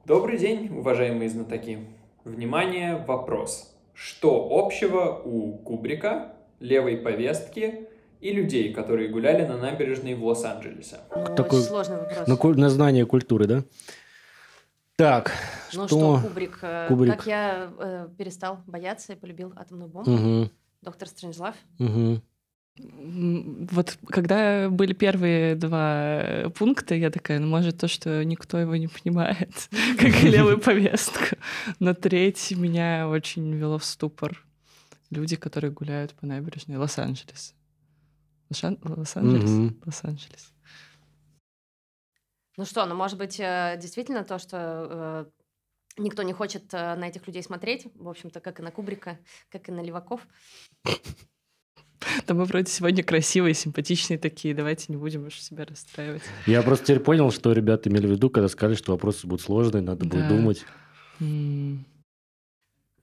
Добрый 0.05 0.38
день, 0.38 0.69
уважаемые 0.79 1.29
знатоки. 1.29 1.79
Внимание, 2.25 3.05
вопрос. 3.05 3.75
Что 3.95 4.49
общего 4.53 5.21
у 5.25 5.59
Кубрика, 5.59 6.37
левой 6.61 6.99
повестки 6.99 7.88
и 8.21 8.33
людей, 8.33 8.73
которые 8.73 9.09
гуляли 9.09 9.45
на 9.45 9.59
набережной 9.59 10.14
в 10.14 10.25
Лос-Анджелесе? 10.25 11.00
Ну, 11.14 11.35
Такой- 11.35 11.59
Очень 11.59 11.69
сложный 11.69 11.97
вопрос. 11.97 12.29
На, 12.29 12.61
на 12.61 12.71
знание 12.71 13.07
культуры, 13.07 13.47
да? 13.47 13.64
Так, 14.97 15.33
Ну 15.73 15.87
что... 15.89 16.19
что, 16.19 16.29
Кубрик, 16.29 16.59
э, 16.63 16.87
Кубрик. 16.89 17.17
как 17.17 17.27
я 17.27 17.73
э, 17.79 18.09
перестал 18.17 18.61
бояться 18.67 19.13
и 19.15 19.17
полюбил 19.17 19.53
атомную 19.57 19.89
бомбу. 19.89 20.11
Мгм, 20.11 20.51
Доктор 20.83 21.09
Стрэнджлав. 21.09 21.57
М, 21.81 22.23
Вот 23.73 23.99
когда 24.09 24.69
были 24.69 24.93
первые 24.93 25.57
два 25.57 26.21
э, 26.23 26.51
пункта, 26.51 26.95
я 26.95 27.11
такая, 27.11 27.41
ну, 27.41 27.47
может, 27.49 27.79
то, 27.79 27.89
что 27.89 28.25
никто 28.25 28.57
его 28.59 28.77
не 28.77 28.87
понимает, 28.89 29.69
как 29.99 30.23
и 30.25 30.29
левую 30.29 30.59
повестку. 30.61 31.37
Но 31.81 31.95
третий 31.95 32.55
меня 32.55 33.09
очень 33.09 33.53
вело 33.55 33.79
в 33.79 33.85
ступор. 33.85 34.45
Люди, 35.11 35.35
которые 35.37 35.71
гуляют 35.73 36.15
по 36.15 36.27
набережной 36.27 36.77
Лос-Анджелес. 36.77 37.55
Лос-Ан- 38.51 38.79
Лос-Анджелес? 38.83 39.73
Лос-Анджелес. 39.87 40.53
Ну 42.57 42.65
что, 42.65 42.87
ну 42.87 42.95
может 42.95 43.19
быть, 43.19 43.41
э, 43.41 43.77
действительно 43.81 44.25
то, 44.25 44.39
что 44.39 45.27
э, 45.99 46.01
никто 46.03 46.23
не 46.23 46.33
хочет 46.33 46.73
э, 46.73 46.95
на 46.95 47.09
этих 47.09 47.27
людей 47.27 47.43
смотреть, 47.43 47.89
в 47.95 48.09
общем-то, 48.09 48.41
как 48.41 48.61
и 48.61 48.63
на 48.63 48.71
Кубрика, 48.71 49.19
как 49.51 49.69
и 49.69 49.73
на 49.73 49.81
Леваков. 49.81 50.21
Да 52.27 52.35
мы 52.35 52.45
вроде 52.45 52.71
сегодня 52.71 53.03
красивые, 53.03 53.55
симпатичные 53.55 54.19
такие, 54.19 54.55
давайте 54.55 54.87
не 54.89 54.97
будем 54.97 55.27
уж 55.27 55.41
себя 55.41 55.65
расстраивать. 55.65 56.23
Я 56.47 56.63
просто 56.63 56.87
теперь 56.87 57.01
понял, 57.01 57.31
что 57.31 57.53
ребята 57.53 57.89
имели 57.89 58.07
в 58.07 58.11
виду, 58.11 58.31
когда 58.31 58.49
сказали, 58.49 58.77
что 58.77 58.93
вопросы 58.93 59.27
будут 59.27 59.41
сложные, 59.41 59.83
надо 59.83 60.05
будет 60.05 60.29
думать. 60.29 60.65
М, 61.21 61.85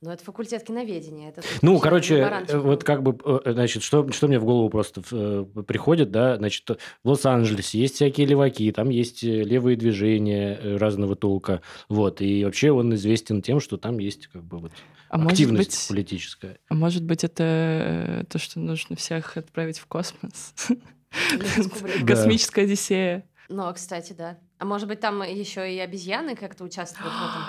Но 0.01 0.11
это 0.11 0.23
факультет 0.23 0.63
киноведения. 0.63 1.29
Это 1.29 1.43
Ну, 1.61 1.77
короче, 1.79 2.15
э, 2.17 2.57
вот 2.57 2.83
как 2.83 3.03
бы, 3.03 3.15
э, 3.23 3.51
значит, 3.53 3.83
что, 3.83 4.11
что 4.11 4.27
мне 4.27 4.39
в 4.39 4.45
голову 4.45 4.67
просто 4.69 5.03
э, 5.11 5.45
приходит, 5.67 6.09
да, 6.09 6.37
значит, 6.37 6.67
в 7.03 7.09
Лос-Анджелесе 7.09 7.77
есть 7.79 7.95
всякие 7.95 8.25
леваки, 8.25 8.71
там 8.71 8.89
есть 8.89 9.23
э, 9.23 9.43
левые 9.43 9.77
движения 9.77 10.57
э, 10.59 10.77
разного 10.77 11.15
толка, 11.15 11.61
вот, 11.87 12.19
и 12.19 12.43
вообще 12.43 12.71
он 12.71 12.95
известен 12.95 13.43
тем, 13.43 13.59
что 13.59 13.77
там 13.77 13.99
есть 13.99 14.25
как 14.27 14.43
бы 14.43 14.57
вот 14.57 14.71
А 15.09 15.19
может 15.19 15.33
активность 15.33 15.87
быть, 15.87 15.87
политическая. 15.89 16.57
а 16.67 16.73
может 16.73 17.03
быть, 17.03 17.23
это 17.23 17.43
э, 17.43 18.23
то, 18.27 18.39
что 18.39 18.59
нужно 18.59 18.95
всех 18.95 19.37
отправить 19.37 19.77
в 19.77 19.85
космос? 19.85 20.55
Космическая 22.07 22.63
Одиссея. 22.63 23.23
Ну, 23.49 23.71
кстати, 23.73 24.13
да. 24.13 24.39
А 24.57 24.65
может 24.65 24.87
быть, 24.87 24.99
там 24.99 25.21
еще 25.21 25.71
и 25.71 25.77
обезьяны 25.77 26.35
как-то 26.35 26.63
участвуют 26.63 27.11
в 27.11 27.17
этом? 27.17 27.41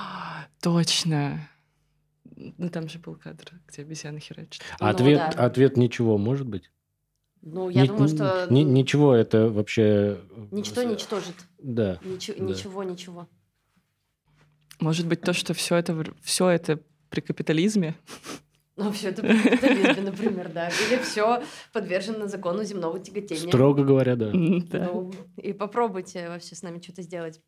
Точно. 0.61 1.49
Ну, 2.59 2.69
там 2.71 2.89
же 2.89 2.99
был 2.99 3.15
кадр, 3.17 3.53
где 3.69 3.83
обезьяны 3.83 4.21
херачат. 4.21 4.63
Ну 4.81 4.87
ответ, 4.87 5.19
да. 5.37 5.45
ответ 5.47 5.77
ничего, 5.77 6.19
может 6.19 6.47
быть? 6.47 6.71
Ну, 7.43 7.69
я 7.71 7.83
Ни- 7.83 7.87
думаю, 7.89 8.09
что 8.09 8.47
ни- 8.51 8.63
ну, 8.65 8.71
ничего, 8.71 9.15
это 9.15 9.49
вообще... 9.49 9.83
э, 9.83 10.47
ничто 10.53 10.83
ничтожит. 10.85 11.35
Да. 11.59 11.99
Ничего, 12.05 12.39
Да. 12.39 12.45
ничего, 12.45 12.83
ничего. 12.85 13.29
Может 14.81 15.07
быть, 15.07 15.21
то, 15.23 15.33
что 15.33 15.53
все 15.55 15.77
это, 15.77 16.05
все 16.23 16.49
это 16.49 16.81
при 17.11 17.21
капитализме? 17.21 17.95
Ну, 18.75 18.91
все 18.91 19.11
это 19.11 19.21
при 19.21 19.37
капитализме, 19.39 20.03
например, 20.03 20.51
да. 20.51 20.69
Или 20.69 20.99
все 21.03 21.43
подвержено 21.75 22.27
закону 22.27 22.65
земного 22.65 22.99
тяготения. 22.99 23.49
Строго 23.49 23.85
говоря, 23.85 24.17
да. 24.17 24.33
Да. 24.33 24.89
Ну, 24.91 25.13
и 25.37 25.53
попробуйте 25.53 26.29
вообще 26.29 26.55
с 26.55 26.63
нами 26.63 26.81
что-то 26.81 27.03
сделать. 27.03 27.43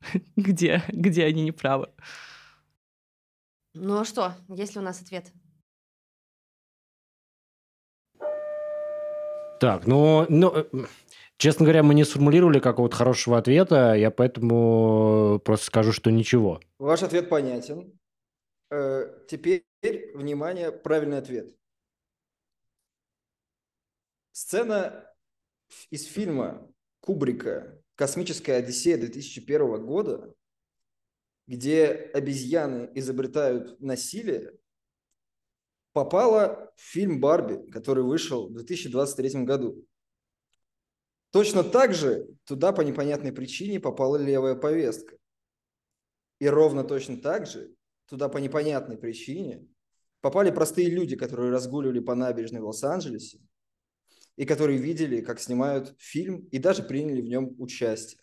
Где? 0.36 0.82
Где 0.88 1.24
они 1.24 1.42
не 1.42 1.50
правы? 1.52 1.88
Ну 3.74 4.00
а 4.00 4.04
что, 4.04 4.34
есть 4.48 4.74
ли 4.74 4.80
у 4.80 4.84
нас 4.84 5.00
ответ? 5.00 5.32
Так, 9.60 9.86
ну, 9.86 10.26
ну, 10.28 10.52
э, 10.54 10.64
честно 11.36 11.64
говоря, 11.64 11.82
мы 11.82 11.94
не 11.94 12.04
сформулировали 12.04 12.58
какого-то 12.58 12.96
хорошего 12.96 13.38
ответа, 13.38 13.94
я 13.94 14.10
поэтому 14.10 15.40
просто 15.44 15.66
скажу, 15.66 15.92
что 15.92 16.10
ничего. 16.10 16.60
Ваш 16.78 17.02
ответ 17.02 17.28
понятен. 17.28 17.98
Э, 18.70 19.24
Теперь, 19.28 19.64
внимание, 20.14 20.72
правильный 20.72 21.18
ответ. 21.18 21.54
Сцена 24.32 25.08
из 25.90 26.06
фильма 26.06 26.68
Кубрика 27.00 27.80
«Космическая 27.94 28.54
Одиссея» 28.54 28.96
2001 28.98 29.86
года, 29.86 30.34
где 31.46 31.86
обезьяны 32.14 32.90
изобретают 32.94 33.80
насилие, 33.80 34.52
попала 35.92 36.72
в 36.76 36.80
фильм 36.80 37.20
«Барби», 37.20 37.70
который 37.70 38.04
вышел 38.04 38.48
в 38.48 38.54
2023 38.54 39.44
году. 39.44 39.86
Точно 41.30 41.64
так 41.64 41.94
же 41.94 42.28
туда 42.44 42.72
по 42.72 42.82
непонятной 42.82 43.32
причине 43.32 43.80
попала 43.80 44.16
левая 44.16 44.54
повестка. 44.54 45.16
И 46.38 46.46
ровно 46.46 46.84
точно 46.84 47.16
так 47.16 47.46
же 47.46 47.74
туда 48.06 48.28
по 48.28 48.38
непонятной 48.38 48.98
причине 48.98 49.66
попали 50.20 50.50
простые 50.50 50.90
люди, 50.90 51.16
которые 51.16 51.50
разгуливали 51.50 52.00
по 52.00 52.14
набережной 52.14 52.60
в 52.60 52.66
Лос-Анджелесе 52.66 53.40
и 54.36 54.44
которые 54.44 54.78
видели, 54.78 55.20
как 55.20 55.40
снимают 55.40 55.94
фильм 55.98 56.46
и 56.50 56.58
даже 56.58 56.82
приняли 56.82 57.22
в 57.22 57.28
нем 57.28 57.54
участие. 57.58 58.20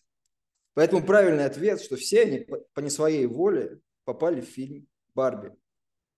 Поэтому 0.80 1.04
правильный 1.04 1.44
ответ, 1.44 1.82
что 1.82 1.98
все 1.98 2.22
они 2.22 2.48
по 2.74 2.80
не 2.80 2.90
своей 2.90 3.26
воле 3.26 3.82
попали 4.06 4.40
в 4.40 4.46
фильм 4.46 4.88
«Барби». 5.14 5.52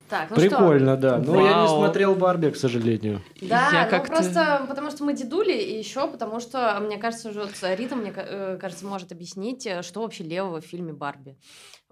Так, 0.08 0.30
ну 0.30 0.36
Прикольно, 0.36 1.00
что? 1.00 1.02
да. 1.02 1.18
Но 1.18 1.36
я 1.38 1.48
не 1.48 1.68
Вау. 1.68 1.80
смотрел 1.80 2.14
Барби, 2.14 2.52
к 2.52 2.56
сожалению. 2.56 3.24
Да, 3.42 3.70
Я 3.74 3.90
ну 3.90 4.06
просто 4.06 4.66
потому 4.70 4.92
что 4.92 5.04
мы 5.04 5.14
дедули, 5.14 5.54
и 5.54 5.80
еще 5.80 6.08
потому 6.08 6.40
что, 6.40 6.80
мне 6.80 7.00
кажется, 7.00 7.30
уже 7.30 7.40
вот 7.40 7.54
Рита, 7.76 7.96
мне 7.96 8.14
э, 8.16 8.60
кажется, 8.62 8.86
может 8.86 9.12
объяснить, 9.12 9.66
э, 9.66 9.82
что 9.82 10.04
вообще 10.04 10.26
левого 10.26 10.62
в 10.62 10.66
фильме 10.66 10.94
«Барби». 10.94 11.40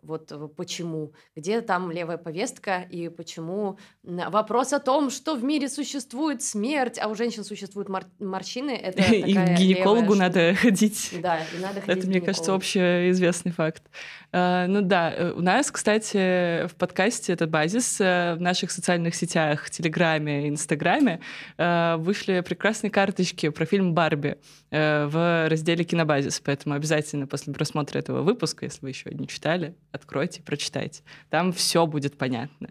Вот 0.01 0.32
э, 0.32 0.48
почему, 0.56 1.13
где 1.36 1.62
там 1.62 1.91
левая 1.91 2.18
повестка, 2.18 2.82
и 2.89 3.10
почему 3.10 3.77
вопрос 4.03 4.74
о 4.74 4.79
том, 4.79 5.10
что 5.10 5.36
в 5.36 5.44
мире 5.44 5.70
существует 5.70 6.41
смерть, 6.41 6.98
а 7.01 7.08
у 7.08 7.15
женщин 7.15 7.44
существуют 7.44 7.89
мор- 7.89 8.06
морщины, 8.20 8.72
это 8.84 9.01
И 9.01 9.34
к 9.34 9.58
гинекологу 9.58 10.13
левая 10.13 10.29
надо 10.29 10.56
ходить. 10.56 11.13
Да, 11.22 11.39
и 11.39 11.62
надо 11.62 11.82
ходить 11.82 12.03
Это, 12.03 12.08
мне 12.08 12.22
кажется, 12.22 12.53
общеизвестный 12.53 13.51
факт. 13.51 13.84
А, 14.32 14.68
Ну 14.68 14.82
да, 14.82 15.13
э, 15.13 15.32
у 15.32 15.41
нас, 15.41 15.72
кстати, 15.72 16.68
в 16.68 16.75
подкасте 16.75 17.34
этот 17.34 17.50
базис 17.50 18.00
э, 18.00 18.36
в 18.36 18.41
наших 18.41 18.72
социальных 18.72 19.15
сетях, 19.15 19.70
Телеграме, 19.70 20.48
Инстаграме 20.50 21.20
вышли 21.58 22.41
прекрасные 22.41 22.91
карточки 22.91 23.50
про 23.50 23.65
фильм 23.65 23.94
«Барби» 23.94 24.38
в 24.72 25.48
разделе 25.50 25.84
«Кинобазис», 25.84 26.39
поэтому 26.39 26.75
обязательно 26.75 27.27
после 27.27 27.53
просмотра 27.53 28.00
этого 28.00 28.22
выпуска, 28.22 28.65
если 28.65 28.79
вы 28.82 28.89
еще 28.89 29.10
не 29.12 29.27
читали, 29.27 29.75
откройте, 29.91 30.41
прочитайте. 30.41 31.03
Там 31.29 31.51
все 31.53 31.86
будет 31.86 32.17
понятно. 32.17 32.69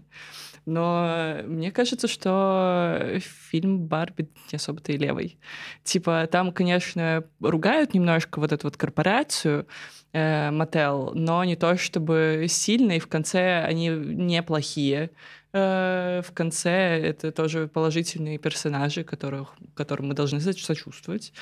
Но 0.67 1.38
мне 1.45 1.71
кажется, 1.71 2.09
что 2.09 3.19
фильм 3.50 3.87
«Барби» 3.87 4.29
не 4.53 4.57
особо-то 4.57 4.93
и 4.93 4.97
левый. 4.97 5.38
Типа 5.85 6.29
там, 6.31 6.53
конечно, 6.53 7.25
ругают 7.41 7.95
немножко 7.95 8.41
вот 8.41 8.53
эту 8.53 8.67
вот 8.67 8.77
корпорацию, 8.77 9.67
э, 10.12 10.50
Мотел, 10.50 11.12
но 11.15 11.45
не 11.45 11.57
то 11.57 11.77
чтобы 11.77 12.47
сильно, 12.49 12.93
и 12.93 12.99
в 12.99 13.09
конце 13.09 13.62
они 13.65 13.88
неплохие. 13.88 15.11
Э, 15.53 16.21
в 16.25 16.33
конце 16.33 16.71
это 16.71 17.33
тоже 17.33 17.69
положительные 17.69 18.38
персонажи, 18.38 19.03
которых, 19.05 19.55
которым 19.75 20.09
мы 20.09 20.15
должны 20.15 20.38
соч- 20.38 20.62
сочувствовать. 20.62 21.33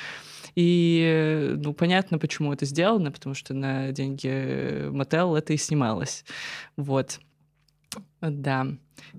И, 0.55 1.03
э, 1.05 1.55
ну, 1.57 1.75
понятно, 1.75 2.19
почему 2.19 2.53
это 2.53 2.65
сделано, 2.67 3.11
потому 3.11 3.35
что 3.35 3.53
на 3.53 3.93
деньги 3.93 4.89
Мотел 4.89 5.35
это 5.37 5.53
и 5.53 5.57
снималось. 5.57 6.25
Вот. 6.77 7.21
Да. 8.21 8.67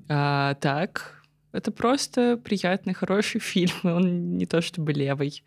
А, 0.10 0.56
так, 0.56 1.18
это 1.54 1.72
просто 1.72 2.38
приятный, 2.38 2.94
хороший 2.94 3.40
фильм. 3.54 3.74
Он 3.84 4.38
не 4.38 4.46
то 4.46 4.62
чтобы 4.62 4.94
левый. 4.94 5.44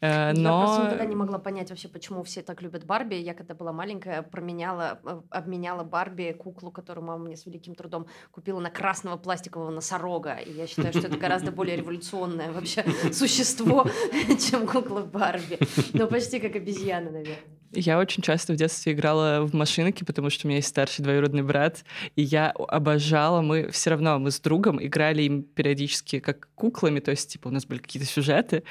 Э, 0.00 0.32
Я 0.34 0.34
но... 0.34 0.62
просто 0.62 0.84
никогда 0.84 1.04
не 1.04 1.14
могла 1.14 1.38
понять 1.38 1.70
вообще, 1.70 1.88
почему 1.88 2.22
все 2.22 2.42
так 2.42 2.62
любят 2.62 2.84
Барби. 2.84 3.14
Я 3.14 3.34
когда 3.34 3.54
была 3.54 3.72
маленькая, 3.72 4.22
променяла, 4.22 4.98
э, 5.04 5.20
обменяла 5.30 5.84
Барби, 5.84 6.32
куклу, 6.32 6.70
которую 6.72 7.06
мама 7.06 7.24
мне 7.24 7.36
с 7.36 7.46
великим 7.46 7.74
трудом 7.74 8.06
купила 8.32 8.60
на 8.60 8.70
красного 8.70 9.16
пластикового 9.16 9.70
носорога. 9.70 10.34
И 10.34 10.52
я 10.52 10.66
считаю, 10.66 10.92
что 10.92 11.06
это 11.06 11.18
гораздо 11.18 11.52
более 11.52 11.76
революционное 11.76 12.50
вообще 12.50 12.84
существо, 13.12 13.86
чем 14.50 14.66
кукла 14.66 15.02
Барби. 15.02 15.58
Ну, 15.92 16.08
почти 16.08 16.40
как 16.40 16.56
обезьяна, 16.56 17.10
наверное. 17.10 17.61
Я 17.74 17.98
очень 17.98 18.22
часто 18.22 18.52
в 18.52 18.56
детстве 18.56 18.92
играла 18.92 19.42
в 19.46 19.54
машинки, 19.54 20.04
потому 20.04 20.30
что 20.30 20.46
у 20.46 20.48
меня 20.48 20.58
есть 20.58 20.68
старший 20.68 21.02
двоюродный 21.02 21.42
брат, 21.42 21.84
и 22.16 22.22
я 22.22 22.50
обожала, 22.50 23.40
мы 23.40 23.70
все 23.70 23.90
равно, 23.90 24.18
мы 24.18 24.30
с 24.30 24.40
другом 24.40 24.82
играли 24.84 25.22
им 25.22 25.42
периодически 25.42 26.20
как 26.20 26.48
куклами, 26.54 27.00
то 27.00 27.10
есть, 27.10 27.32
типа, 27.32 27.48
у 27.48 27.50
нас 27.50 27.64
были 27.64 27.78
какие-то 27.78 28.08
сюжеты, 28.08 28.62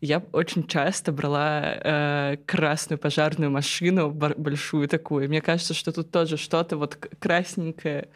я 0.00 0.22
очень 0.32 0.66
часто 0.66 1.12
брала 1.12 1.62
э, 1.62 2.36
красную 2.46 2.98
пожарную 2.98 3.50
машину, 3.50 4.10
большую 4.10 4.88
такую. 4.88 5.28
Мне 5.28 5.42
кажется, 5.42 5.74
что 5.74 5.92
тут 5.92 6.10
тоже 6.10 6.38
что-то 6.38 6.78
вот 6.78 6.96
красненькое 7.18 8.08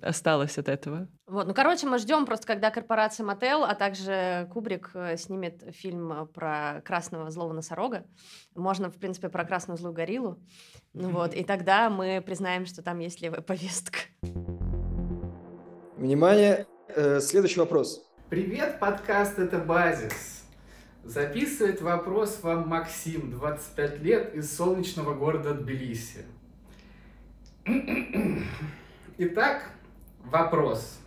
осталось 0.00 0.58
от 0.58 0.68
этого. 0.68 1.08
Вот, 1.26 1.46
ну, 1.46 1.54
короче, 1.54 1.86
мы 1.86 1.98
ждем 1.98 2.26
просто, 2.26 2.46
когда 2.46 2.70
корпорация 2.70 3.24
Мотел, 3.24 3.64
а 3.64 3.74
также 3.74 4.48
Кубрик 4.52 4.90
э, 4.94 5.16
снимет 5.16 5.62
фильм 5.74 6.12
э, 6.12 6.26
про 6.26 6.82
красного 6.84 7.30
злого 7.30 7.52
носорога. 7.52 8.04
Можно, 8.54 8.90
в 8.90 8.96
принципе, 8.96 9.28
про 9.28 9.44
красную 9.44 9.76
злую 9.76 9.94
гориллу. 9.94 10.38
Ну 10.94 11.10
вот, 11.10 11.34
и 11.34 11.44
тогда 11.44 11.90
мы 11.90 12.22
признаем, 12.24 12.66
что 12.66 12.82
там 12.82 12.98
есть 13.00 13.20
левая 13.20 13.42
повестка. 13.42 13.98
Внимание, 15.96 16.66
э, 16.88 17.20
следующий 17.20 17.60
вопрос. 17.60 18.04
Привет, 18.30 18.78
подкаст 18.80 19.38
«Это 19.38 19.58
базис». 19.58 20.42
Записывает 21.04 21.82
вопрос 21.82 22.40
вам 22.42 22.68
Максим, 22.68 23.32
25 23.32 23.98
лет, 24.00 24.34
из 24.34 24.56
солнечного 24.56 25.14
города 25.14 25.52
Тбилиси. 25.52 26.24
Итак, 29.18 29.70
вопрос. 30.24 30.98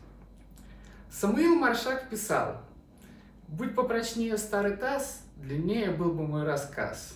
Самуил 1.10 1.56
Маршак 1.56 2.10
писал, 2.10 2.58
«Будь 3.48 3.76
попрочнее 3.76 4.38
старый 4.38 4.76
таз, 4.76 5.24
длиннее 5.38 5.92
был 5.92 6.12
бы 6.12 6.28
мой 6.28 6.44
рассказ». 6.44 7.14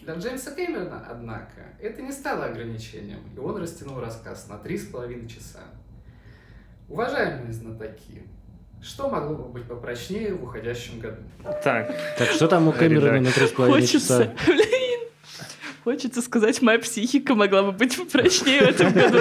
Для 0.00 0.14
Джеймса 0.14 0.52
Кэмерона, 0.52 1.06
однако, 1.10 1.62
это 1.78 2.00
не 2.00 2.12
стало 2.12 2.46
ограничением, 2.46 3.20
и 3.34 3.38
он 3.38 3.58
растянул 3.58 4.00
рассказ 4.00 4.48
на 4.48 4.56
три 4.56 4.78
с 4.78 4.86
половиной 4.86 5.28
часа. 5.28 5.60
Уважаемые 6.88 7.52
знатоки, 7.52 8.22
что 8.80 9.10
могло 9.10 9.36
бы 9.36 9.44
быть 9.50 9.64
попрочнее 9.64 10.34
в 10.34 10.44
уходящем 10.44 11.00
году? 11.00 11.22
Так, 11.62 11.94
Так 12.16 12.28
что 12.30 12.48
там 12.48 12.66
у 12.68 12.72
Кэмерона 12.72 13.20
на 13.20 13.30
три 13.30 13.46
с 13.46 13.50
половиной 13.50 13.82
Хочется, 13.82 14.34
часа? 14.38 14.52
Хочется 15.84 16.22
сказать, 16.22 16.60
моя 16.62 16.78
психика 16.78 17.34
могла 17.34 17.62
бы 17.62 17.72
быть 17.72 17.96
прочнее 18.12 18.60
в 18.60 18.68
этом 18.68 18.92
году. 18.92 19.18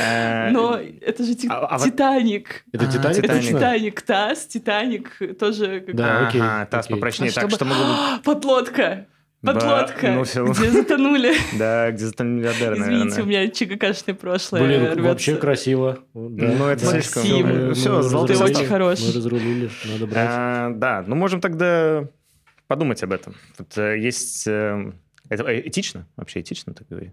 э, 0.00 0.50
Но 0.50 0.78
это 1.00 1.24
же 1.24 1.32
а- 1.48 1.66
а 1.66 1.78
вот- 1.78 1.84
Титаник. 1.86 2.64
Это 2.72 2.84
А, 2.84 2.88
Титаник? 2.88 3.18
Это 3.18 3.38
Титаник. 3.40 4.02
точно? 4.02 4.36
Титаник, 4.48 5.38
тоже 5.38 5.80
как- 5.80 5.94
Да, 5.96 6.28
окей, 6.28 6.40
окей. 6.40 6.94
попрочнее. 6.94 7.30
А 7.34 7.40
Так, 7.40 7.50
что 7.50 7.64
могло 7.64 7.84
быть? 7.84 8.22
Подлодка. 8.24 9.06
Подлодка. 9.42 10.12
ну 10.12 10.24
всё. 10.24 10.44
Где 10.46 10.70
затонули. 10.70 11.32
Да, 11.58 11.90
где-то 11.92 12.12
там 12.12 12.28
миллиардер, 12.36 12.72
Извините, 12.74 13.22
у 13.22 13.24
наверное. 13.24 13.24
меня 13.26 13.50
ЧГКшное 13.50 14.14
прошлое 14.14 14.62
Блин, 14.64 15.02
вообще 15.04 15.36
красиво. 15.36 15.98
Ну, 16.14 16.66
это 16.66 16.84
слишком. 16.84 17.22
Ну, 17.28 17.68
мы 17.68 17.74
золотой 17.74 18.36
очень 18.36 18.66
хорош. 18.66 18.98
Мы 19.00 19.12
разрулили, 19.12 19.70
надо 19.84 20.06
брать. 20.06 20.28
А, 20.30 20.70
Да, 20.74 21.04
ну 21.06 21.14
можем 21.14 21.40
тогда 21.40 22.08
подумать 22.66 23.02
об 23.04 23.12
этом. 23.12 23.34
Тут 23.56 23.76
э, 23.78 23.98
есть... 24.00 24.48
Это 25.28 25.44
э, 25.44 25.66
этично? 25.66 26.06
Вообще 26.16 26.40
этично 26.40 26.74
так 26.74 26.88
говорить? 26.88 27.12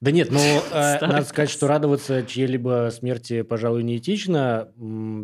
Да 0.00 0.10
нет, 0.10 0.30
ну, 0.30 0.38
э, 0.38 0.98
надо 1.06 1.24
сказать, 1.24 1.50
что 1.50 1.66
радоваться 1.66 2.22
чьей-либо 2.22 2.90
смерти, 2.92 3.42
пожалуй, 3.42 3.82
неэтично. 3.82 4.68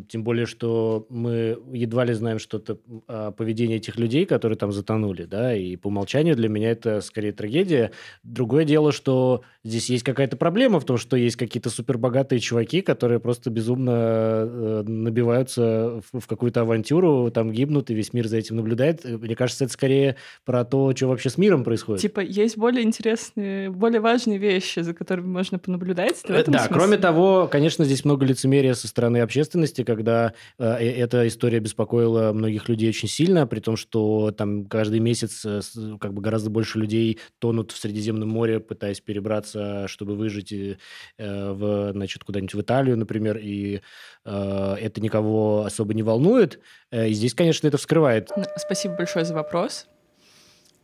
Тем 0.08 0.24
более, 0.24 0.46
что 0.46 1.06
мы 1.08 1.58
едва 1.72 2.04
ли 2.04 2.14
знаем 2.14 2.38
что-то 2.38 2.78
о 3.06 3.32
поведении 3.32 3.76
этих 3.76 3.96
людей, 3.96 4.26
которые 4.26 4.56
там 4.56 4.72
затонули, 4.72 5.24
да, 5.24 5.54
и 5.54 5.76
по 5.76 5.88
умолчанию 5.88 6.36
для 6.36 6.48
меня 6.48 6.70
это 6.70 7.00
скорее 7.00 7.32
трагедия. 7.32 7.92
Другое 8.22 8.64
дело, 8.64 8.92
что 8.92 9.42
здесь 9.64 9.90
есть 9.90 10.04
какая-то 10.04 10.36
проблема 10.36 10.80
в 10.80 10.84
том, 10.84 10.96
что 10.96 11.16
есть 11.16 11.36
какие-то 11.36 11.70
супербогатые 11.70 12.40
чуваки, 12.40 12.80
которые 12.80 13.20
просто 13.20 13.50
безумно 13.50 13.90
э, 13.92 14.82
набиваются 14.86 16.00
в, 16.12 16.26
какую-то 16.26 16.62
авантюру, 16.62 17.30
там 17.30 17.52
гибнут, 17.52 17.90
и 17.90 17.94
весь 17.94 18.12
мир 18.12 18.26
за 18.26 18.38
этим 18.38 18.56
наблюдает. 18.56 19.04
Мне 19.04 19.36
кажется, 19.36 19.64
это 19.64 19.72
скорее 19.72 20.16
про 20.44 20.64
то, 20.64 20.94
что 20.96 21.08
вообще 21.08 21.30
с 21.30 21.38
миром 21.38 21.64
происходит. 21.64 22.02
Типа, 22.02 22.20
есть 22.20 22.56
более 22.56 22.84
интересные, 22.84 23.70
более 23.70 24.00
важные 24.00 24.38
вещи, 24.38 24.61
за 24.76 24.94
которыми 24.94 25.26
можно 25.26 25.58
понаблюдать. 25.58 26.22
Э, 26.28 26.34
этом 26.34 26.52
Да, 26.52 26.60
смысле? 26.60 26.74
кроме 26.76 26.96
того, 26.98 27.48
конечно, 27.50 27.84
здесь 27.84 28.04
много 28.04 28.24
лицемерия 28.24 28.74
со 28.74 28.88
стороны 28.88 29.18
общественности, 29.18 29.84
когда 29.84 30.34
э, 30.58 30.64
э, 30.64 30.90
эта 30.92 31.26
история 31.28 31.60
беспокоила 31.60 32.32
многих 32.32 32.68
людей 32.68 32.88
очень 32.88 33.08
сильно, 33.08 33.46
при 33.46 33.60
том, 33.60 33.76
что 33.76 34.30
там 34.30 34.66
каждый 34.66 35.00
месяц 35.00 35.42
э, 35.44 35.60
как 36.00 36.14
бы 36.14 36.22
гораздо 36.22 36.50
больше 36.50 36.78
людей 36.78 37.18
тонут 37.38 37.72
в 37.72 37.76
Средиземном 37.78 38.28
море, 38.28 38.60
пытаясь 38.60 39.00
перебраться, 39.00 39.86
чтобы 39.88 40.14
выжить 40.16 40.52
э, 40.52 40.76
э, 41.18 41.52
в, 41.52 41.92
значит, 41.92 42.24
куда-нибудь 42.24 42.54
в 42.54 42.60
Италию, 42.60 42.96
например, 42.96 43.38
и 43.38 43.80
э, 44.24 44.76
это 44.80 45.00
никого 45.00 45.64
особо 45.64 45.94
не 45.94 46.02
волнует. 46.02 46.60
Э, 46.90 47.08
И 47.08 47.12
здесь, 47.12 47.34
конечно, 47.34 47.66
это 47.66 47.76
вскрывает. 47.78 48.30
Ну, 48.36 48.44
Спасибо 48.56 48.94
большое 48.96 49.24
за 49.24 49.34
вопрос. 49.34 49.86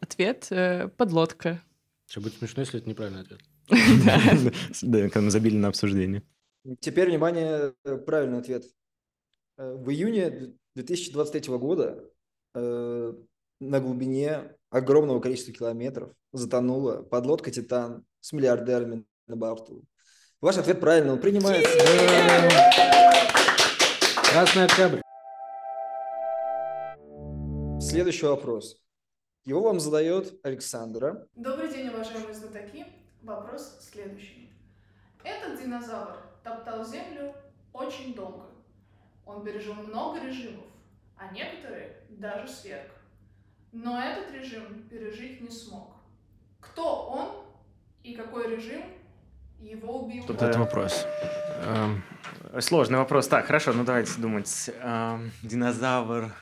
Ответ 0.01 0.47
э, 0.51 0.89
подлодка. 0.97 1.61
Все 2.07 2.21
будет 2.21 2.35
смешно, 2.39 2.63
если 2.63 2.79
это 2.81 2.89
неправильный 2.89 3.23
ответ. 3.23 3.41
Да, 4.83 5.01
когда 5.03 5.21
мы 5.21 5.31
забили 5.31 5.57
на 5.57 5.69
обсуждение. 5.69 6.23
Теперь, 6.81 7.09
внимание, 7.09 7.75
правильный 8.07 8.39
ответ. 8.39 8.65
Э, 9.57 9.75
В 9.75 9.91
июне 9.91 10.55
2023 10.75 11.57
года 11.57 12.05
э, 12.55 13.13
на 13.61 13.81
глубине 13.81 14.57
огромного 14.71 15.21
количества 15.21 15.53
километров 15.53 16.13
затонула 16.33 17.03
подлодка 17.03 17.51
«Титан» 17.51 18.05
с 18.21 18.33
миллиардерами 18.33 19.05
на 19.27 19.37
борту. 19.37 19.85
Ваш 20.41 20.57
ответ 20.59 20.81
правильный, 20.81 21.13
он 21.13 21.21
принимается. 21.21 21.69
Красный 24.31 24.65
октябрь. 24.65 25.01
Следующий 27.81 28.27
вопрос. 28.27 28.77
Его 29.45 29.63
вам 29.63 29.81
задает 29.81 30.39
Александра. 30.45 31.27
Добрый 31.35 31.73
день, 31.73 31.89
уважаемые 31.89 32.35
знатоки. 32.35 32.85
Вопрос 33.23 33.79
следующий. 33.81 34.51
Этот 35.25 35.61
динозавр 35.61 36.17
топтал 36.43 36.85
землю 36.85 37.35
очень 37.73 38.15
долго. 38.15 38.47
Он 39.27 39.45
пережил 39.45 39.75
много 39.75 40.21
режимов, 40.25 40.65
а 41.17 41.33
некоторые 41.33 41.97
даже 42.09 42.49
сверг. 42.49 42.91
Но 43.73 44.01
этот 44.01 44.33
режим 44.33 44.89
пережить 44.89 45.41
не 45.41 45.51
смог. 45.51 45.97
Кто 46.61 47.07
он 47.09 47.45
и 48.03 48.15
какой 48.15 48.49
режим 48.57 48.83
его 49.61 50.05
убил? 50.05 50.25
Вот 50.27 50.41
это 50.41 50.59
вопрос. 50.59 51.07
Эм, 51.65 52.03
Сложный 52.61 52.99
вопрос. 52.99 53.29
Так, 53.29 53.47
хорошо, 53.47 53.73
ну 53.73 53.85
давайте 53.85 54.19
думать. 54.21 54.71
Эм, 54.81 55.31
Динозавр. 55.43 56.33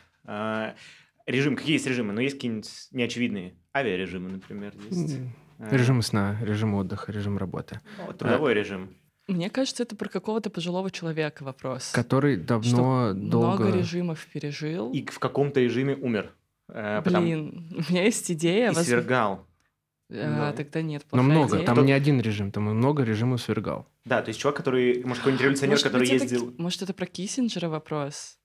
Режим. 1.26 1.56
Какие 1.56 1.74
есть 1.74 1.86
режимы? 1.86 2.12
Ну, 2.12 2.20
есть 2.20 2.36
какие-нибудь 2.36 2.70
неочевидные 2.92 3.54
авиарежимы, 3.76 4.30
например, 4.30 4.72
есть. 4.90 5.16
Э, 5.58 5.74
Режим 5.76 6.02
сна, 6.02 6.38
режим 6.42 6.74
отдыха, 6.74 7.10
режим 7.12 7.38
работы. 7.38 7.80
ну, 7.98 8.12
Трудовой 8.12 8.54
режим. 8.54 8.94
Мне 9.26 9.50
кажется, 9.50 9.82
это 9.82 9.96
про 9.96 10.08
какого-то 10.08 10.50
пожилого 10.50 10.90
человека 10.90 11.42
вопрос. 11.42 11.90
Который 11.92 12.36
давно, 12.36 12.62
что 12.68 13.12
долго... 13.14 13.64
много 13.64 13.76
режимов 13.78 14.24
пережил. 14.32 14.92
И 14.92 15.04
в 15.04 15.18
каком-то 15.18 15.60
режиме 15.60 15.96
умер. 15.96 16.32
Э, 16.68 17.00
Блин, 17.02 17.72
у 17.88 17.90
меня 17.92 18.04
есть 18.04 18.30
идея. 18.30 18.70
И 18.70 18.74
воз- 18.74 18.84
свергал. 18.86 19.46
А, 20.10 20.52
Да. 20.52 20.52
Тогда 20.52 20.82
нет, 20.82 21.04
Но 21.10 21.22
много, 21.24 21.56
идея. 21.56 21.66
там 21.66 21.74
Тот- 21.76 21.84
не 21.86 21.92
один 21.92 22.20
режим, 22.20 22.52
там 22.52 22.64
много 22.64 23.02
режимов 23.02 23.40
свергал. 23.42 23.88
Да, 24.04 24.22
то 24.22 24.28
есть 24.28 24.38
чувак, 24.38 24.56
который, 24.56 25.02
может, 25.02 25.18
какой-нибудь 25.18 25.42
революционер, 25.42 25.72
Может 25.72 25.84
который 25.86 26.00
быть, 26.02 26.12
это 26.12 26.22
ездил... 26.24 26.52
ки- 26.52 26.60
может, 26.62 26.82
это 26.82 26.92
про 26.94 27.06
Киссинджера 27.06 27.68
вопрос? 27.68 28.38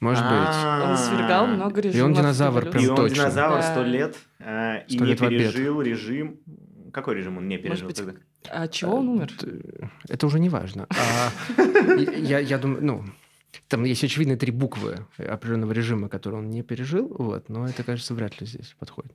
Может 0.00 0.22
быть. 0.24 0.32
А, 0.32 0.90
Он 0.90 0.96
свергал 0.96 1.46
много 1.46 1.80
И 1.80 1.84
он 1.86 1.90
режимов. 1.92 2.16
динозавр 2.18 2.70
прям 2.70 2.84
И 2.84 2.86
он 2.88 2.96
точно. 2.96 3.16
динозавр 3.16 3.56
Да. 3.56 3.62
сто 3.72 3.82
лет 3.84 4.16
э, 4.38 4.84
и 4.86 4.98
не 4.98 5.06
лет 5.06 5.20
в 5.20 5.24
обед. 5.24 5.52
пережил 5.52 5.82
режим... 5.82 6.40
Какой 6.92 7.16
режим 7.16 7.36
он 7.38 7.48
не 7.48 7.58
пережил 7.58 7.86
быть, 7.88 7.96
тогда? 7.96 8.12
А 8.50 8.62
от 8.62 8.72
чего 8.72 8.96
он 8.96 9.08
умер? 9.08 9.30
Т- 9.38 9.90
Это 10.08 10.26
уже 10.26 10.38
не 10.40 10.48
важно. 10.48 10.86
А, 10.90 11.62
я, 12.16 12.38
я 12.38 12.58
думаю, 12.58 12.82
ну, 12.84 13.04
там 13.68 13.84
есть 13.84 14.02
очевидные 14.04 14.36
три 14.38 14.52
буквы 14.52 15.04
определенного 15.18 15.72
режима, 15.72 16.08
который 16.08 16.36
он 16.36 16.48
не 16.48 16.62
пережил, 16.62 17.08
вот, 17.18 17.48
но 17.48 17.68
это, 17.68 17.82
кажется, 17.82 18.14
вряд 18.14 18.40
ли 18.40 18.46
здесь 18.46 18.74
подходит. 18.78 19.12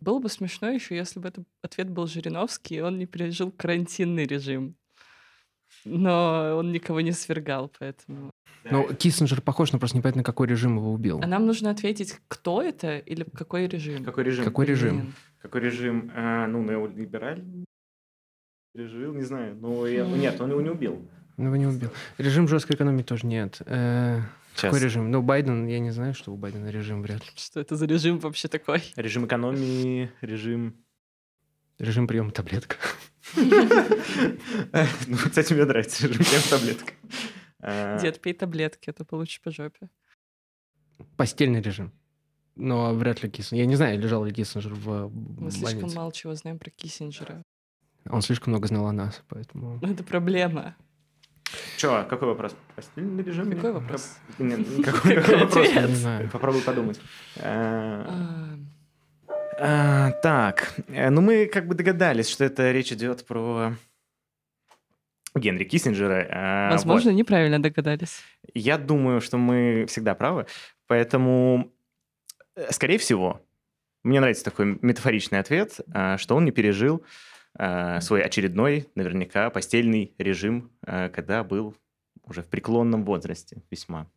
Было 0.00 0.18
бы 0.20 0.28
смешно 0.28 0.70
еще, 0.70 0.96
если 0.96 1.20
бы 1.20 1.28
этот 1.28 1.44
ответ 1.62 1.90
был 1.90 2.06
Жириновский, 2.06 2.76
и 2.76 2.80
он 2.80 2.98
не 2.98 3.06
пережил 3.06 3.50
карантинный 3.52 4.24
режим. 4.26 4.74
Но 5.84 6.56
он 6.56 6.72
никого 6.72 7.00
не 7.00 7.12
свергал, 7.12 7.70
поэтому... 7.78 8.30
Но 8.64 8.84
Киссинджер 8.92 9.40
похож, 9.40 9.72
но 9.72 9.78
просто 9.78 9.96
непонятно, 9.96 10.22
какой 10.22 10.46
режим 10.46 10.76
его 10.76 10.92
убил. 10.92 11.20
А 11.22 11.26
нам 11.26 11.46
нужно 11.46 11.70
ответить, 11.70 12.20
кто 12.28 12.62
это 12.62 12.98
или 12.98 13.24
какой 13.24 13.66
режим? 13.66 14.04
Какой 14.04 14.24
режим? 14.24 14.44
Какой 14.44 14.66
режим? 14.66 15.14
Какой 15.40 15.60
режим? 15.60 16.12
Э, 16.14 16.46
ну, 16.46 16.62
неолиберальный 16.62 17.64
пережил, 18.72 19.12
не 19.14 19.22
знаю. 19.24 19.56
Ну, 19.56 19.84
я- 19.86 20.06
нет, 20.06 20.40
он 20.40 20.50
его 20.50 20.60
не 20.60 20.70
убил. 20.70 21.06
Ну, 21.36 21.46
его 21.46 21.56
не 21.56 21.66
убил. 21.66 21.90
Режим 22.18 22.46
жесткой 22.46 22.76
экономии 22.76 23.02
тоже 23.02 23.26
нет. 23.26 23.60
Э, 23.66 24.20
Какой 24.54 24.78
Сейчас. 24.78 24.82
режим? 24.82 25.10
Ну, 25.10 25.22
Байден, 25.22 25.66
я 25.66 25.78
не 25.80 25.90
знаю, 25.90 26.14
что 26.14 26.32
у 26.32 26.36
Байдена 26.36 26.68
режим 26.68 27.02
вряд 27.02 27.20
ли. 27.20 27.30
Что 27.36 27.60
это 27.60 27.74
за 27.76 27.86
режим 27.86 28.18
вообще 28.18 28.48
такой? 28.48 28.82
Режим 28.96 29.26
экономии, 29.26 30.10
режим... 30.20 30.76
Режим 31.78 32.06
приема 32.06 32.30
таблеток. 32.30 32.78
Ну, 35.06 35.16
кстати, 35.16 35.52
мне 35.52 35.64
нравится 35.64 36.06
режим 36.06 36.24
прям 36.24 36.42
таблетка. 36.50 36.92
Э, 37.60 37.98
Дед, 38.00 38.20
пей 38.20 38.34
таблетки, 38.34 38.90
а 38.90 38.92
то 38.92 39.04
получишь 39.04 39.40
по 39.40 39.50
жопе. 39.50 39.88
Постельный 41.16 41.60
режим. 41.60 41.92
Но 42.56 42.92
вряд 42.94 43.22
ли 43.22 43.30
Киссинджер. 43.30 43.58
Я 43.58 43.66
не 43.66 43.76
знаю, 43.76 43.98
лежал 43.98 44.24
ли 44.24 44.32
Киссинджер 44.32 44.74
в 44.74 45.08
Мы 45.08 45.50
слишком 45.50 45.92
мало 45.94 46.12
чего 46.12 46.34
знаем 46.34 46.58
про 46.58 46.70
Киссинджера. 46.70 47.42
Он 48.10 48.20
слишком 48.20 48.52
много 48.52 48.66
знал 48.66 48.86
о 48.86 48.92
нас, 48.92 49.22
поэтому... 49.28 49.78
Это 49.80 50.02
проблема. 50.02 50.76
Чё, 51.76 52.04
какой 52.08 52.28
вопрос? 52.28 52.56
Постельный 52.74 53.22
режим? 53.22 53.50
Какой 53.50 53.72
как- 53.72 53.82
вопрос? 53.82 54.16
Нет, 54.38 54.66
Какой 54.84 55.18
вопрос? 55.18 56.32
Попробуй 56.32 56.62
подумать. 56.62 57.00
А, 59.58 60.12
Так, 60.22 60.74
э, 60.88 61.10
ну 61.10 61.20
мы 61.20 61.46
как 61.46 61.66
бы 61.66 61.74
догадались, 61.74 62.28
что 62.28 62.44
это 62.44 62.72
речь 62.72 62.92
идет 62.92 63.26
про 63.26 63.74
Генри 65.34 65.64
Киссинджера. 65.64 66.68
э, 66.68 66.70
Возможно, 66.70 67.10
вот. 67.10 67.16
неправильно 67.16 67.62
догадались. 67.62 68.20
Я 68.54 68.78
думаю, 68.78 69.20
что 69.20 69.38
мы 69.38 69.86
всегда 69.88 70.14
правы, 70.14 70.46
поэтому, 70.86 71.72
э, 72.56 72.70
скорее 72.72 72.98
всего, 72.98 73.40
мне 74.04 74.20
нравится 74.20 74.44
такой 74.44 74.78
метафоричный 74.82 75.38
ответ, 75.38 75.78
что 76.16 76.34
он 76.34 76.44
не 76.44 76.50
пережил 76.50 77.04
свой 78.00 78.22
очередной, 78.22 78.88
наверняка, 78.96 79.50
постельный 79.50 80.12
режим, 80.18 80.72
когда 80.80 81.44
был 81.44 81.76
уже 82.24 82.42
в 82.42 82.48
преклонном 82.48 83.04
возрасте 83.04 83.62
весьма. 83.70 84.10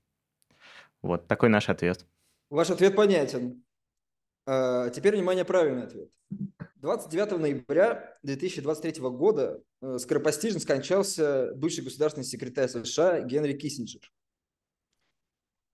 Вот 1.04 1.28
такой 1.28 1.50
наш 1.50 1.70
ответ. 1.70 2.04
Ваш 2.50 2.72
ответ 2.72 2.96
понятен. 2.96 3.64
А, 4.46 4.90
Теперь, 4.90 5.16
внимание, 5.16 5.46
правильный 5.46 5.84
ответ. 5.84 6.10
29 6.78 7.40
ноября 7.40 8.18
2023 8.22 9.02
года 9.10 9.64
э, 9.82 9.98
скоропостижно 9.98 10.60
скончался 10.60 11.52
бывший 11.56 11.84
государственный 11.84 12.26
секретарь 12.26 12.70
США 12.70 13.22
Генри 13.22 13.54
Киссинджер. 13.54 14.12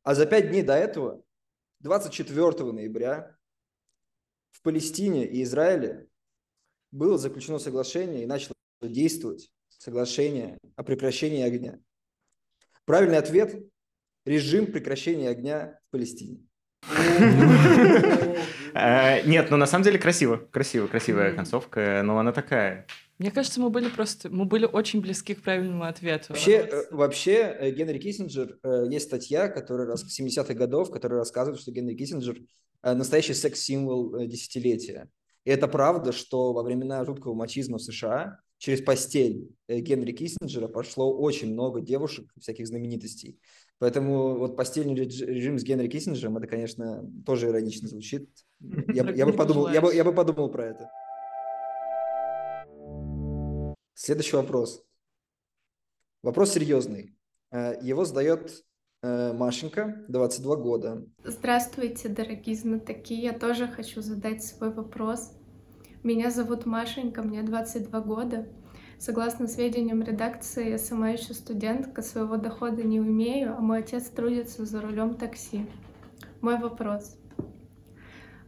А 0.04 0.16
за 0.16 0.26
пять 0.26 0.50
дней 0.50 0.64
до 0.64 0.74
этого, 0.74 1.22
24 1.82 2.72
ноября, 2.72 3.38
в 4.52 4.62
Палестине 4.62 5.26
и 5.26 5.44
Израиле 5.44 6.08
было 6.92 7.18
заключено 7.18 7.60
соглашение 7.60 8.24
и 8.24 8.28
начало 8.28 8.56
действовать 8.82 9.52
соглашение 9.68 10.60
о 10.76 10.84
прекращении 10.84 11.44
огня. 11.44 11.80
Правильный 12.86 13.18
ответ– 13.18 13.62
режим 14.26 14.72
прекращения 14.72 15.30
огня 15.30 15.80
в 15.88 15.92
Палестине. 15.92 16.46
Э, 18.74 19.22
Нет, 19.28 19.50
ну 19.52 19.58
на 19.58 19.66
самом 19.66 19.84
деле 19.84 20.00
красиво, 20.00 20.38
красиво, 20.38 20.88
красивая 20.88 21.34
концовка, 21.34 22.02
но 22.04 22.18
она 22.18 22.32
такая. 22.32 22.88
Мне 23.18 23.30
кажется, 23.30 23.60
мы 23.60 23.70
были 23.70 23.90
просто... 23.90 24.30
Мы 24.30 24.46
были 24.46 24.66
очень 24.66 25.02
близки 25.02 25.36
к 25.36 25.44
правильному 25.44 25.84
ответу. 25.84 26.28
Вообще, 26.30 26.70
э, 26.72 26.84
вообще 26.90 27.56
э, 27.60 27.72
Генри 27.72 28.00
Киссинджер, 28.00 28.58
есть 28.90 29.08
статья, 29.08 29.48
которая 29.50 29.88
рас... 29.88 30.04
70-х 30.04 30.54
годов, 30.54 30.90
которая 30.92 31.20
рассказывает, 31.20 31.62
что 31.62 31.72
Генри 31.72 31.96
Киссинджер 31.96 32.38
настоящий 32.82 33.34
секс-символ 33.34 34.26
десятилетия. 34.26 35.10
И 35.44 35.52
это 35.52 35.68
правда, 35.68 36.12
что 36.12 36.54
во 36.54 36.64
времена 36.64 37.04
жуткого 37.06 37.36
мачизма 37.36 37.78
в 37.78 37.82
США 37.82 38.40
через 38.58 38.82
постель 38.82 39.50
Генри 39.68 40.14
Киссинджера 40.14 40.68
прошло 40.68 41.16
очень 41.16 41.54
много 41.54 41.82
девушек, 41.82 42.32
всяких 42.40 42.68
знаменитостей. 42.68 43.40
Поэтому 43.82 44.38
вот 44.38 44.56
постельный 44.56 44.94
режим 44.94 45.58
с 45.58 45.64
Генри 45.64 45.88
Киссинджером, 45.88 46.38
это, 46.38 46.46
конечно, 46.46 47.04
тоже 47.26 47.48
иронично 47.48 47.88
звучит. 47.88 48.30
Я, 48.94 49.04
бы- 49.04 49.12
я 49.16 49.26
бы 49.26 49.34
подумал, 49.34 49.70
я 49.70 49.82
бы, 49.82 49.92
я 49.92 50.04
бы 50.04 50.14
подумал 50.14 50.52
про 50.52 50.66
это. 50.68 50.92
Следующий 53.96 54.36
вопрос. 54.36 54.84
Вопрос 56.22 56.52
серьезный. 56.52 57.18
Э, 57.50 57.74
Его 57.82 58.06
задает 58.06 58.64
э, 59.02 59.34
Машенька, 59.34 60.06
22 60.10 60.56
года. 60.58 61.04
Здравствуйте, 61.24 62.10
дорогие 62.10 62.56
знатоки. 62.56 63.14
Я 63.14 63.34
тоже 63.34 63.68
хочу 63.68 64.02
задать 64.02 64.44
свой 64.44 64.72
вопрос. 64.72 65.34
Меня 66.04 66.30
зовут 66.30 66.68
Машенька, 66.68 67.24
мне 67.24 67.42
22 67.42 68.00
года. 68.02 68.48
Согласно 69.02 69.48
сведениям 69.48 70.04
редакции, 70.04 70.70
я 70.70 70.78
сама 70.78 71.10
еще 71.10 71.34
студентка, 71.34 72.04
своего 72.04 72.38
дохода 72.38 72.84
не 72.84 73.00
имею, 73.00 73.58
а 73.58 73.60
мой 73.60 73.80
отец 73.80 74.04
трудится 74.04 74.64
за 74.64 74.80
рулем 74.80 75.16
такси. 75.16 75.66
Мой 76.40 76.60
вопрос. 76.60 77.18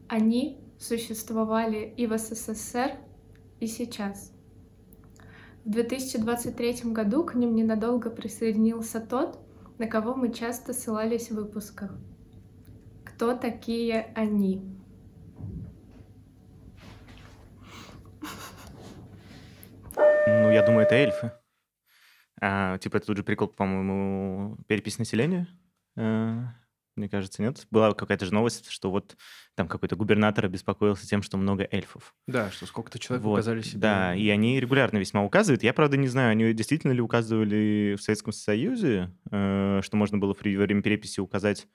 Они 0.08 0.64
существовали 0.78 1.92
и 1.98 2.06
в 2.06 2.16
СССР, 2.16 2.92
и 3.60 3.66
сейчас. 3.66 4.32
В 5.66 5.72
2023 5.72 6.92
году 6.92 7.24
к 7.24 7.34
ним 7.34 7.56
ненадолго 7.56 8.12
присоединился 8.12 9.00
тот, 9.00 9.40
на 9.80 9.88
кого 9.88 10.14
мы 10.14 10.32
часто 10.32 10.74
ссылались 10.74 11.32
в 11.32 11.36
выпусках. 11.36 11.98
Кто 13.04 13.34
такие 13.34 14.14
они? 14.14 14.62
Я 20.54 20.66
думаю, 20.66 20.86
это 20.86 20.96
эльфы. 20.96 21.32
А, 22.42 22.78
типа, 22.78 22.98
это 22.98 23.08
тут 23.08 23.18
же 23.18 23.24
прикол, 23.24 23.48
по-моему, 23.48 24.58
перепись 24.68 24.98
населения. 25.00 25.48
Э, 25.96 26.42
мне 26.96 27.10
кажется, 27.10 27.42
нет? 27.42 27.66
Была 27.72 27.94
какая-то 27.94 28.26
же 28.26 28.34
новость, 28.34 28.70
что 28.70 28.92
вот 28.92 29.16
там 29.56 29.68
какой-то 29.68 29.96
губернатор 29.96 30.46
обеспокоился 30.46 31.08
тем, 31.08 31.22
что 31.22 31.38
много 31.38 31.68
эльфов. 31.72 32.14
Да, 32.28 32.52
что 32.52 32.66
сколько-то 32.66 33.00
человек 33.00 33.24
Вот, 33.24 33.34
указали 33.34 33.62
себе. 33.62 33.80
Да, 33.80 34.16
и 34.16 34.28
они 34.30 34.60
регулярно 34.60 34.98
весьма 34.98 35.24
указывают. 35.24 35.64
Я, 35.64 35.74
правда, 35.74 35.98
не 35.98 36.08
знаю, 36.08 36.32
они 36.32 36.54
действительно 36.54 36.92
ли 36.92 37.02
указывали 37.02 37.96
в 37.98 38.02
Советском 38.02 38.34
Союзе, 38.34 39.12
э, 39.32 39.80
что 39.84 39.98
можно 39.98 40.18
было 40.18 40.34
во 40.34 40.42
время 40.64 40.82
переписи 40.82 41.20
указать... 41.20 41.68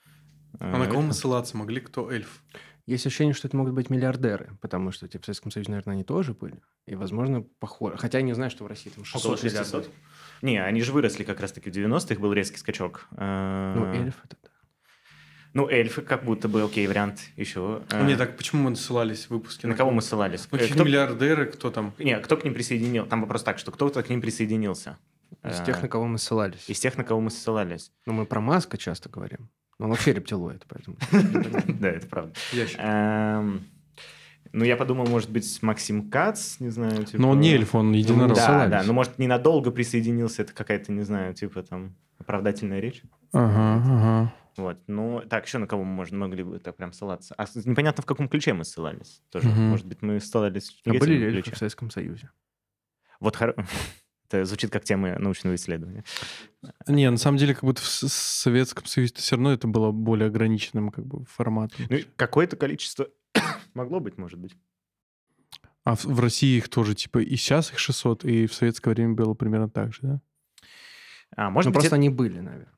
э, 0.60 0.72
А 0.72 0.78
на 0.78 0.86
кого 0.86 1.02
мы 1.02 1.12
ссылаться 1.14 1.56
могли? 1.56 1.80
Кто 1.80 2.10
эльф? 2.10 2.42
Есть 2.88 3.06
ощущение, 3.06 3.34
что 3.34 3.48
это 3.48 3.56
могут 3.56 3.74
быть 3.74 3.90
миллиардеры, 3.90 4.56
потому 4.62 4.92
что 4.92 5.06
типа, 5.08 5.22
в 5.22 5.26
Советском 5.26 5.50
Союзе, 5.50 5.70
наверное, 5.72 5.92
они 5.94 6.04
тоже 6.04 6.32
были. 6.32 6.58
И, 6.86 6.94
возможно, 6.94 7.42
похоже. 7.60 7.98
Хотя 7.98 8.16
я 8.18 8.22
не 8.24 8.32
знаю, 8.32 8.50
что 8.50 8.64
в 8.64 8.66
России 8.66 8.88
там 8.90 9.04
600 9.04 9.20
Около 9.24 9.36
600? 9.36 9.52
миллиардов. 9.74 9.92
Не, 10.40 10.64
они 10.64 10.80
же 10.80 10.92
выросли 10.92 11.22
как 11.24 11.38
раз-таки 11.40 11.70
в 11.70 11.74
90-х, 11.74 12.18
был 12.18 12.32
резкий 12.32 12.56
скачок. 12.56 13.06
Ну, 13.10 13.16
Э, 13.20 13.94
эльф 13.94 14.14
это 14.24 14.36
да. 14.42 14.48
Ну, 15.52 15.68
эльфы 15.68 16.00
как 16.00 16.24
будто 16.24 16.48
бы 16.48 16.62
окей 16.62 16.86
вариант 16.86 17.20
еще. 17.36 17.82
Э, 17.90 18.06
Не, 18.06 18.16
так 18.16 18.36
почему 18.38 18.70
мы 18.70 18.74
ссылались 18.76 19.26
в 19.26 19.30
выпуске? 19.30 19.66
На 19.66 19.74
кого 19.74 19.90
мы 19.90 20.00
ссылались? 20.00 20.48
Ну, 20.50 20.56
Э, 20.58 20.66
кто- 20.68 20.84
миллиардеры, 20.84 21.44
кто 21.46 21.70
там? 21.70 21.92
Не, 21.98 22.18
кто 22.20 22.38
к 22.38 22.44
ним 22.44 22.54
присоединил? 22.54 23.04
Там 23.06 23.20
вопрос 23.20 23.42
так, 23.42 23.58
что 23.58 23.70
кто-то 23.70 24.02
к 24.02 24.08
ним 24.08 24.22
присоединился. 24.22 24.96
Из 25.44 25.60
Э, 25.60 25.64
тех, 25.66 25.82
на 25.82 25.88
кого 25.88 26.06
мы 26.06 26.16
ссылались. 26.18 26.64
Из 26.70 26.80
тех, 26.80 26.96
на 26.96 27.04
кого 27.04 27.20
мы 27.20 27.30
ссылались. 27.30 27.92
Ну, 28.06 28.14
мы 28.14 28.24
про 28.24 28.40
Маска 28.40 28.78
часто 28.78 29.10
говорим. 29.10 29.50
Но 29.78 29.84
он 29.86 29.90
вообще 29.90 30.12
рептилоид, 30.12 30.64
поэтому... 30.68 30.96
Да, 31.80 31.88
это 31.88 32.06
правда. 32.06 32.32
Эм, 32.78 33.64
Ну, 34.52 34.64
я 34.64 34.76
подумал, 34.76 35.06
может 35.06 35.30
быть, 35.30 35.62
Максим 35.62 36.10
Кац, 36.10 36.58
не 36.58 36.70
знаю, 36.70 37.04
типа... 37.04 37.20
Но 37.22 37.30
он 37.30 37.40
не 37.40 37.52
эльф, 37.52 37.74
он 37.74 37.92
единорог. 37.92 38.34
Да, 38.36 38.66
да, 38.66 38.82
ну, 38.82 38.92
может, 38.92 39.18
ненадолго 39.18 39.70
присоединился, 39.70 40.42
это 40.42 40.52
какая-то, 40.52 40.90
не 40.90 41.02
знаю, 41.02 41.34
типа 41.34 41.62
там 41.62 41.94
оправдательная 42.18 42.80
речь. 42.80 43.02
Ага, 43.32 43.82
ага. 43.84 44.34
Вот, 44.56 44.78
ну, 44.88 45.22
так, 45.28 45.46
еще 45.46 45.58
на 45.58 45.66
кого 45.68 45.84
мы 45.84 45.92
можно, 45.92 46.18
могли 46.18 46.42
бы 46.42 46.58
так 46.58 46.76
прям 46.76 46.92
ссылаться? 46.92 47.34
А 47.38 47.44
непонятно, 47.64 48.02
в 48.02 48.06
каком 48.06 48.28
ключе 48.28 48.54
мы 48.54 48.64
ссылались 48.64 49.22
тоже. 49.30 49.48
Мгм. 49.48 49.68
Может 49.68 49.86
быть, 49.86 50.02
мы 50.02 50.18
ссылались 50.18 50.70
в 50.84 50.90
А 50.90 50.94
были 50.94 51.30
ли 51.30 51.42
в 51.42 51.56
Советском 51.56 51.90
Союзе? 51.90 52.30
Вот 53.20 53.36
хоро- 53.36 53.54
это 54.28 54.44
звучит 54.44 54.70
как 54.70 54.84
тема 54.84 55.18
научного 55.18 55.54
исследования. 55.54 56.04
Не, 56.86 57.10
на 57.10 57.16
самом 57.16 57.38
деле, 57.38 57.54
как 57.54 57.64
будто 57.64 57.80
в 57.82 57.86
Советском 57.86 58.84
Союзе 58.86 59.14
все 59.16 59.36
равно 59.36 59.52
это 59.52 59.66
было 59.66 59.90
более 59.90 60.28
ограниченным 60.28 60.90
как 60.90 61.06
бы 61.06 61.24
форматом. 61.24 61.86
Ну, 61.88 61.98
какое-то 62.16 62.56
количество 62.56 63.08
могло 63.74 64.00
быть, 64.00 64.18
может 64.18 64.38
быть. 64.38 64.56
А 65.84 65.94
в, 65.94 66.04
в 66.04 66.20
России 66.20 66.58
их 66.58 66.68
тоже, 66.68 66.94
типа, 66.94 67.18
и 67.18 67.36
сейчас 67.36 67.72
их 67.72 67.78
600, 67.78 68.24
и 68.24 68.46
в 68.46 68.54
советское 68.54 68.90
время 68.90 69.14
было 69.14 69.34
примерно 69.34 69.70
так 69.70 69.94
же, 69.94 70.00
да? 70.02 70.20
А, 71.36 71.50
может 71.50 71.66
ну, 71.66 71.70
быть, 71.70 71.74
просто 71.76 71.88
это- 71.88 71.96
они 71.96 72.08
были, 72.10 72.40
наверное. 72.40 72.74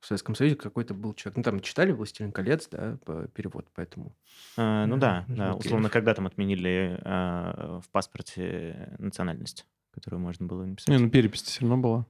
В 0.00 0.06
Советском 0.06 0.34
Союзе 0.36 0.54
какой-то 0.56 0.94
был 0.94 1.14
человек. 1.14 1.36
Ну, 1.38 1.42
там 1.42 1.60
читали 1.60 1.90
«Властелин 1.90 2.30
колец», 2.30 2.68
да, 2.68 2.96
по- 3.04 3.26
перевод, 3.28 3.68
поэтому... 3.74 4.16
А, 4.56 4.86
ну 4.86 4.98
да, 4.98 5.24
да, 5.28 5.50
окей. 5.52 5.66
условно, 5.66 5.88
когда 5.88 6.14
там 6.14 6.26
отменили 6.26 7.00
а, 7.02 7.80
в 7.80 7.88
паспорте 7.90 8.94
национальность, 8.98 9.66
которую 9.96 10.20
можно 10.20 10.46
было 10.46 10.64
написать. 10.64 10.88
Не, 10.88 10.98
ну 10.98 11.10
перепись 11.10 11.42
все 11.42 11.62
равно 11.62 11.78
была. 11.78 12.06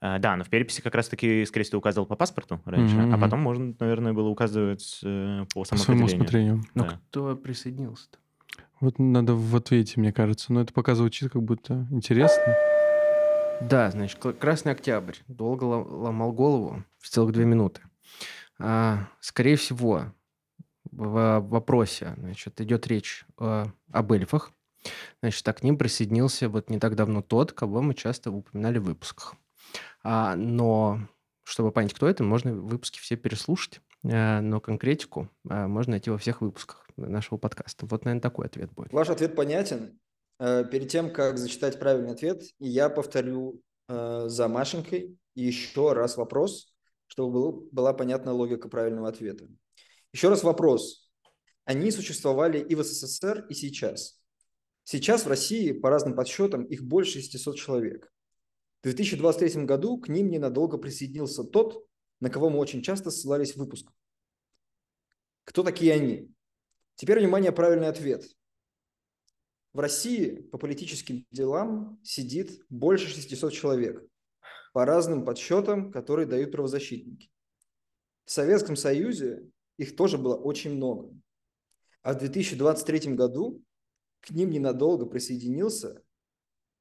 А, 0.00 0.18
да, 0.18 0.36
но 0.36 0.44
в 0.44 0.48
переписи 0.50 0.80
как 0.82 0.94
раз-таки, 0.94 1.44
скорее 1.46 1.64
всего, 1.64 1.78
указывал 1.78 2.06
по 2.06 2.14
паспорту 2.16 2.60
раньше, 2.64 2.94
Мгм, 2.96 3.14
а 3.14 3.18
потом 3.18 3.40
можно, 3.40 3.74
наверное, 3.80 4.12
было 4.12 4.28
указывать 4.28 5.00
э, 5.02 5.44
по 5.54 5.62
По 5.64 5.76
своему 5.76 6.06
усмотрению. 6.06 6.62
Но 6.74 6.84
Да. 6.84 7.00
кто 7.10 7.34
присоединился-то? 7.36 8.18
Вот 8.80 8.98
надо 8.98 9.34
в 9.34 9.56
ответе, 9.56 9.98
мне 10.00 10.12
кажется. 10.12 10.52
Но 10.52 10.60
это 10.60 10.72
пока 10.72 10.94
звучит 10.94 11.32
как 11.32 11.42
будто 11.42 11.86
интересно. 11.90 12.54
Да, 13.62 13.90
значит, 13.90 14.18
Красный 14.38 14.72
Октябрь 14.72 15.14
долго 15.28 15.64
лом- 15.64 15.88
ломал 15.88 16.32
голову 16.32 16.84
в 16.98 17.08
целых 17.08 17.32
две 17.32 17.44
минуты. 17.44 17.80
А, 18.58 19.08
скорее 19.20 19.56
всего, 19.56 20.12
в 20.90 21.40
вопросе 21.40 22.14
значит, 22.18 22.60
идет 22.60 22.86
речь 22.88 23.24
э, 23.38 23.64
об 23.92 24.12
эльфах. 24.12 24.50
Значит, 25.22 25.46
а 25.48 25.52
к 25.52 25.62
ним 25.62 25.78
присоединился 25.78 26.48
вот 26.48 26.70
не 26.70 26.78
так 26.78 26.94
давно 26.96 27.22
тот, 27.22 27.52
кого 27.52 27.82
мы 27.82 27.94
часто 27.94 28.30
упоминали 28.30 28.78
в 28.78 28.84
выпусках. 28.84 29.34
А, 30.02 30.36
но 30.36 31.00
чтобы 31.44 31.72
понять, 31.72 31.94
кто 31.94 32.08
это, 32.08 32.22
можно 32.24 32.54
выпуски 32.54 32.98
все 32.98 33.16
переслушать, 33.16 33.80
э, 34.02 34.40
но 34.40 34.60
конкретику 34.60 35.28
э, 35.48 35.66
можно 35.66 35.92
найти 35.92 36.10
во 36.10 36.18
всех 36.18 36.40
выпусках 36.40 36.86
нашего 36.96 37.38
подкаста. 37.38 37.86
Вот, 37.86 38.04
наверное, 38.04 38.22
такой 38.22 38.46
ответ 38.46 38.72
будет. 38.72 38.92
Ваш 38.92 39.10
ответ 39.10 39.36
понятен. 39.36 39.98
Э, 40.38 40.64
Перед 40.70 40.88
тем, 40.88 41.12
как 41.12 41.38
зачитать 41.38 41.78
правильный 41.78 42.12
ответ, 42.12 42.42
я 42.58 42.88
повторю 42.88 43.60
за 43.86 44.48
Машенькой 44.48 45.18
еще 45.34 45.92
раз 45.92 46.16
вопрос, 46.16 46.74
чтобы 47.06 47.32
был- 47.32 47.68
была 47.70 47.92
понятна 47.92 48.32
логика 48.32 48.70
правильного 48.70 49.08
ответа. 49.08 49.46
Еще 50.14 50.30
раз 50.30 50.42
вопрос. 50.42 51.10
Они 51.66 51.90
существовали 51.90 52.58
и 52.58 52.74
в 52.74 52.82
СССР, 52.82 53.44
и 53.50 53.54
сейчас. 53.54 54.23
Сейчас 54.84 55.24
в 55.24 55.28
России, 55.28 55.72
по 55.72 55.88
разным 55.88 56.14
подсчетам, 56.14 56.64
их 56.64 56.84
больше 56.84 57.20
600 57.20 57.56
человек. 57.56 58.12
В 58.80 58.84
2023 58.84 59.64
году 59.64 59.98
к 59.98 60.08
ним 60.08 60.30
ненадолго 60.30 60.76
присоединился 60.76 61.42
тот, 61.42 61.86
на 62.20 62.28
кого 62.28 62.50
мы 62.50 62.58
очень 62.58 62.82
часто 62.82 63.10
ссылались 63.10 63.54
в 63.54 63.56
выпусках. 63.56 63.94
Кто 65.44 65.62
такие 65.62 65.94
они? 65.94 66.30
Теперь, 66.96 67.18
внимание, 67.18 67.50
правильный 67.50 67.88
ответ. 67.88 68.24
В 69.72 69.80
России 69.80 70.42
по 70.52 70.58
политическим 70.58 71.26
делам 71.30 71.98
сидит 72.04 72.62
больше 72.68 73.08
600 73.08 73.52
человек, 73.52 74.06
по 74.74 74.84
разным 74.84 75.24
подсчетам, 75.24 75.90
которые 75.90 76.26
дают 76.26 76.52
правозащитники. 76.52 77.30
В 78.26 78.30
Советском 78.30 78.76
Союзе 78.76 79.48
их 79.78 79.96
тоже 79.96 80.18
было 80.18 80.36
очень 80.36 80.76
много. 80.76 81.10
А 82.02 82.12
в 82.12 82.18
2023 82.18 83.14
году 83.14 83.62
к 84.24 84.30
ним 84.30 84.50
ненадолго 84.50 85.04
присоединился 85.04 86.02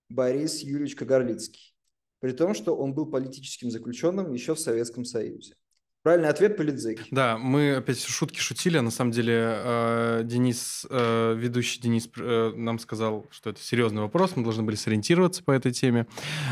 Борис 0.08 0.62
Юрьевич 0.62 0.96
Кагарлицкий, 0.96 1.76
при 2.20 2.32
том, 2.32 2.54
что 2.54 2.76
он 2.76 2.94
был 2.94 3.06
политическим 3.06 3.70
заключенным 3.70 4.32
еще 4.32 4.56
в 4.56 4.60
Советском 4.60 5.04
Союзе. 5.04 5.56
Правильный 6.04 6.28
ответ– 6.28 6.58
Политзеки. 6.58 7.06
Да, 7.12 7.38
мы 7.38 7.76
опять 7.78 8.04
шутки 8.04 8.38
шутили, 8.38 8.76
а 8.76 8.82
на 8.82 8.92
самом 8.92 9.12
деле 9.12 9.34
э, 9.38 10.22
Денис, 10.26 10.86
э, 10.90 11.34
ведущий 11.38 11.80
Денис 11.80 12.10
э, 12.18 12.52
нам 12.58 12.78
сказал, 12.80 13.26
что 13.32 13.52
это 13.52 13.62
серьезный 13.62 14.02
вопрос, 14.02 14.34
мы 14.36 14.44
должны 14.44 14.64
были 14.64 14.76
сориентироваться 14.76 15.42
по 15.46 15.52
этой 15.52 15.72
теме. 15.72 16.06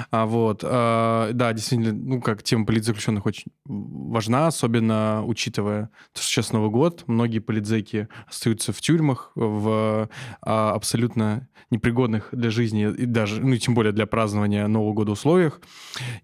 А, 0.10 0.26
вот, 0.26 0.62
да, 0.62 1.52
действительно, 1.54 1.92
ну, 1.92 2.22
как 2.22 2.44
тема 2.44 2.66
политзаключенных 2.66 3.26
очень 3.26 3.52
важна, 3.66 4.48
особенно 4.48 5.26
учитывая, 5.26 5.90
то, 6.14 6.22
что 6.22 6.32
сейчас 6.32 6.54
Новый 6.54 6.70
год, 6.70 7.04
многие 7.08 7.40
политзеки 7.40 8.08
остаются 8.30 8.72
в 8.72 8.80
тюрьмах, 8.80 9.34
в 9.36 10.10
а, 10.42 10.72
абсолютно 10.72 11.50
непригодных 11.72 12.30
для 12.32 12.52
жизни 12.52 12.90
и 12.90 13.06
даже, 13.06 13.42
ну, 13.42 13.58
тем 13.58 13.76
более 13.76 13.92
для 13.92 14.06
празднования 14.06 14.66
Нового 14.68 14.94
года 14.94 15.12
условиях. 15.12 15.60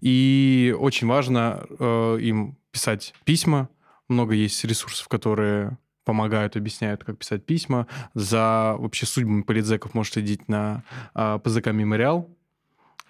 И 0.00 0.74
очень 0.78 1.06
важно 1.06 1.66
им 1.78 2.56
писать 2.78 3.12
письма. 3.24 3.68
Много 4.06 4.34
есть 4.34 4.64
ресурсов, 4.64 5.08
которые 5.08 5.78
помогают, 6.04 6.56
объясняют, 6.56 7.02
как 7.02 7.18
писать 7.18 7.44
письма. 7.44 7.88
За 8.14 8.76
вообще 8.78 9.04
судьбами 9.04 9.42
политзеков 9.42 9.94
можете 9.94 10.24
идти 10.24 10.40
на 10.46 10.84
а, 11.12 11.38
ПЗК 11.38 11.72
«Мемориал», 11.72 12.30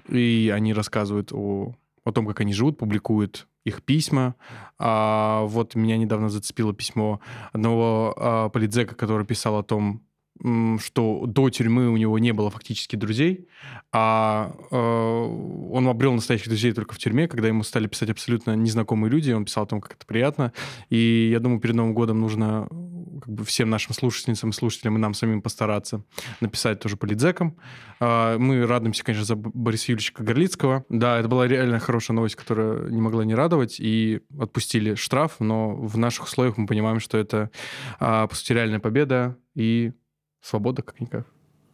и 0.08 0.50
они 0.54 0.72
рассказывают 0.72 1.32
о, 1.32 1.74
о 2.02 2.12
том, 2.12 2.26
как 2.26 2.40
они 2.40 2.54
живут, 2.54 2.78
публикуют 2.78 3.46
их 3.64 3.82
письма. 3.82 4.36
А, 4.78 5.42
вот 5.42 5.74
меня 5.74 5.98
недавно 5.98 6.30
зацепило 6.30 6.72
письмо 6.72 7.20
одного 7.52 8.14
а, 8.16 8.48
политзека, 8.48 8.94
который 8.94 9.26
писал 9.26 9.58
о 9.58 9.62
том, 9.62 10.00
что 10.40 11.24
до 11.26 11.50
тюрьмы 11.50 11.88
у 11.88 11.96
него 11.96 12.18
не 12.18 12.32
было 12.32 12.50
фактически 12.50 12.96
друзей, 12.96 13.48
а 13.92 14.54
э, 14.70 14.76
он 14.76 15.88
обрел 15.88 16.12
настоящих 16.12 16.48
друзей 16.48 16.72
только 16.72 16.94
в 16.94 16.98
тюрьме, 16.98 17.26
когда 17.26 17.48
ему 17.48 17.62
стали 17.62 17.86
писать 17.86 18.10
абсолютно 18.10 18.54
незнакомые 18.54 19.10
люди, 19.10 19.32
он 19.32 19.44
писал 19.44 19.64
о 19.64 19.66
том, 19.66 19.80
как 19.80 19.94
это 19.94 20.06
приятно. 20.06 20.52
И 20.90 21.30
я 21.32 21.40
думаю, 21.40 21.60
перед 21.60 21.74
Новым 21.74 21.94
годом 21.94 22.20
нужно 22.20 22.68
э, 22.70 23.20
как 23.20 23.34
бы 23.34 23.44
всем 23.44 23.70
нашим 23.70 23.94
слушательницам 23.94 24.50
и 24.50 24.52
слушателям 24.52 24.96
и 24.96 25.00
нам 25.00 25.14
самим 25.14 25.42
постараться 25.42 26.04
написать 26.40 26.80
тоже 26.80 26.96
политзекам. 26.96 27.56
А, 28.00 28.38
Мы 28.38 28.66
радуемся, 28.66 29.04
конечно, 29.04 29.24
за 29.24 29.36
Бориса 29.36 29.92
Юрьевича 29.92 30.12
Кагарлицкого. 30.14 30.84
Да, 30.88 31.18
это 31.18 31.28
была 31.28 31.46
реально 31.46 31.78
хорошая 31.78 32.14
новость, 32.14 32.36
которая 32.36 32.88
не 32.90 33.00
могла 33.00 33.24
не 33.24 33.34
радовать, 33.34 33.80
и 33.80 34.20
отпустили 34.38 34.94
штраф, 34.94 35.36
но 35.40 35.74
в 35.74 35.96
наших 35.98 36.24
условиях 36.24 36.56
мы 36.56 36.66
понимаем, 36.66 37.00
что 37.00 37.18
это, 37.18 37.50
а, 37.98 38.26
по 38.26 38.34
сути, 38.34 38.52
реальная 38.52 38.80
победа 38.80 39.36
и 39.54 39.92
свобода 40.40 40.82
как-никак. 40.82 41.26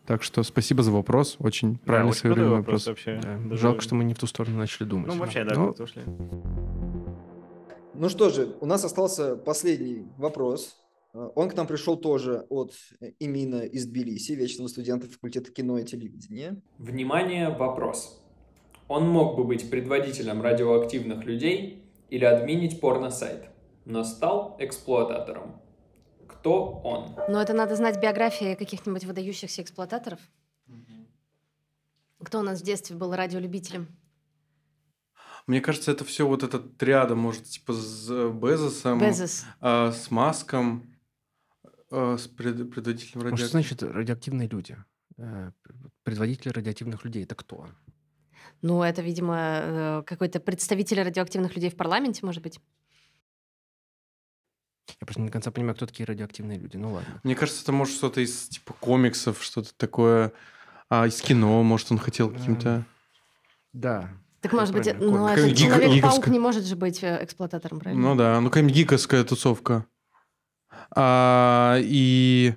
Так 0.06 0.22
что 0.22 0.42
спасибо 0.42 0.82
за 0.82 0.90
вопрос. 0.92 1.36
Очень 1.38 1.78
правильный 1.78 2.10
очень 2.10 2.20
крутой 2.22 2.34
своевременный 2.36 2.58
вопрос 2.60 2.86
вопрос. 2.86 3.06
вообще. 3.06 3.20
Да. 3.22 3.38
Даже- 3.48 3.62
Жалко, 3.62 3.80
что 3.80 3.94
мы 3.94 4.04
не 4.04 4.12
в 4.14 4.18
ту 4.18 4.26
сторону 4.26 4.58
начали 4.58 4.86
думать. 4.86 5.06
Ну, 5.12 5.18
вообще, 5.18 5.44
да, 5.44 5.54
Но 5.54 5.70
ушли. 5.70 6.02
Ну 7.94 8.08
что 8.08 8.28
же, 8.28 8.56
у 8.60 8.66
нас 8.66 8.84
остался 8.84 9.36
последний 9.36 10.06
вопрос. 10.18 10.76
Э, 11.14 11.30
Он 11.36 11.48
к 11.48 11.54
нам 11.56 11.66
пришел 11.66 11.96
тоже 11.96 12.44
от 12.50 12.72
э, 13.00 13.12
Имина 13.20 13.62
из 13.62 13.86
Тбилиси, 13.86 14.32
вечного 14.32 14.68
студента 14.68 15.08
факультета 15.08 15.52
кино 15.52 15.78
и 15.78 15.84
телевидения. 15.84 16.60
Внимание, 16.78 17.50
вопрос. 17.50 18.20
Он 18.88 19.08
мог 19.08 19.36
бы 19.36 19.44
быть 19.44 19.70
предводителем 19.70 20.42
радиоактивных 20.42 21.24
людей 21.24 21.84
или 22.10 22.24
админить 22.24 22.80
порно-сайт. 22.80 23.46
но 23.86 24.02
стал 24.04 24.56
эксплуататором. 24.60 25.60
Кто 26.44 26.72
он? 26.84 27.14
Но 27.32 27.40
это 27.40 27.54
надо 27.54 27.74
знать 27.74 27.98
биографии 28.02 28.54
каких-нибудь 28.54 29.04
выдающихся 29.04 29.62
эксплуататоров. 29.62 30.20
Кто 32.22 32.40
у 32.40 32.42
нас 32.42 32.60
в 32.60 32.64
детстве 32.64 32.94
был 32.96 33.14
радиолюбителем? 33.14 33.88
Мне 35.46 35.62
кажется, 35.62 35.90
это 35.90 36.04
все 36.04 36.26
вот 36.28 36.42
эта 36.42 36.58
триада, 36.58 37.14
может, 37.14 37.44
типа 37.44 37.72
с 37.72 38.10
Безосом, 38.32 38.98
Безос. 39.00 39.46
а, 39.62 39.90
с 39.92 40.10
Маском, 40.10 40.94
а, 41.90 42.18
с 42.18 42.26
пред- 42.28 42.70
предводителем 42.70 43.20
Ну, 43.20 43.30
радио... 43.30 43.36
Что 43.38 43.48
значит 43.48 43.82
радиоактивные 43.82 44.46
люди? 44.46 44.76
Э, 45.16 45.50
Предводители 46.02 46.50
радиоактивных 46.50 47.06
людей 47.06 47.24
это 47.24 47.34
кто? 47.34 47.68
Ну, 48.60 48.82
это, 48.82 49.00
видимо, 49.00 49.36
э, 49.38 50.02
какой-то 50.04 50.40
представитель 50.40 51.02
радиоактивных 51.02 51.54
людей 51.54 51.70
в 51.70 51.76
парламенте, 51.76 52.26
может 52.26 52.42
быть. 52.42 52.60
Я 55.04 55.06
просто 55.06 55.20
не 55.20 55.26
до 55.26 55.32
конца 55.32 55.50
понимаю, 55.50 55.76
кто 55.76 55.84
такие 55.84 56.06
радиоактивные 56.06 56.58
люди. 56.58 56.78
Ну 56.78 56.94
ладно. 56.94 57.20
Мне 57.24 57.34
кажется, 57.34 57.62
это 57.62 57.72
может 57.72 57.94
что-то 57.94 58.22
из 58.22 58.48
типа 58.48 58.72
комиксов, 58.80 59.42
что-то 59.42 59.68
такое, 59.76 60.32
а, 60.88 61.06
из 61.06 61.20
кино, 61.20 61.62
может, 61.62 61.92
он 61.92 61.98
хотел 61.98 62.30
каким-то... 62.30 62.86
Да. 63.74 64.08
Так, 64.40 64.54
может 64.54 64.74
быть, 64.74 64.84
правильно, 64.84 65.18
ну, 65.18 65.28
это 65.28 65.54
Человек-паук 65.54 66.28
не 66.28 66.38
может 66.38 66.64
же 66.64 66.74
быть 66.74 67.02
э, 67.02 67.22
эксплуататором, 67.22 67.80
правильно? 67.80 68.02
Ну 68.02 68.14
да, 68.14 68.40
ну 68.40 68.48
какая-нибудь 68.48 68.74
гиковская 68.74 69.24
тусовка. 69.24 69.84
А, 70.96 71.76
и 71.82 72.54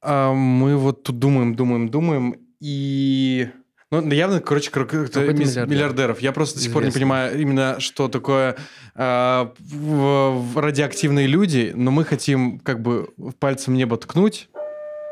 а, 0.00 0.32
мы 0.32 0.76
вот 0.76 1.04
тут 1.04 1.20
думаем, 1.20 1.54
думаем, 1.54 1.90
думаем, 1.90 2.40
и... 2.58 3.48
Ну, 3.90 4.06
явно, 4.12 4.40
короче, 4.40 4.70
кр- 4.70 4.84
какой-то 4.86 5.12
Какой-то 5.20 5.40
мис- 5.40 5.48
миллиардер. 5.52 5.68
миллиардеров. 5.68 6.20
Я 6.20 6.32
просто 6.32 6.56
до 6.58 6.64
сих 6.64 6.72
пор 6.74 6.84
не 6.84 6.90
понимаю 6.90 7.40
именно, 7.40 7.80
что 7.80 8.08
такое 8.08 8.56
в 8.94 10.60
радиоактивные 10.60 11.26
люди, 11.26 11.72
но 11.74 11.90
мы 11.90 12.04
хотим 12.04 12.58
как 12.58 12.80
бы 12.82 13.08
пальцем 13.38 13.74
небо 13.74 13.96
ткнуть 13.96 14.48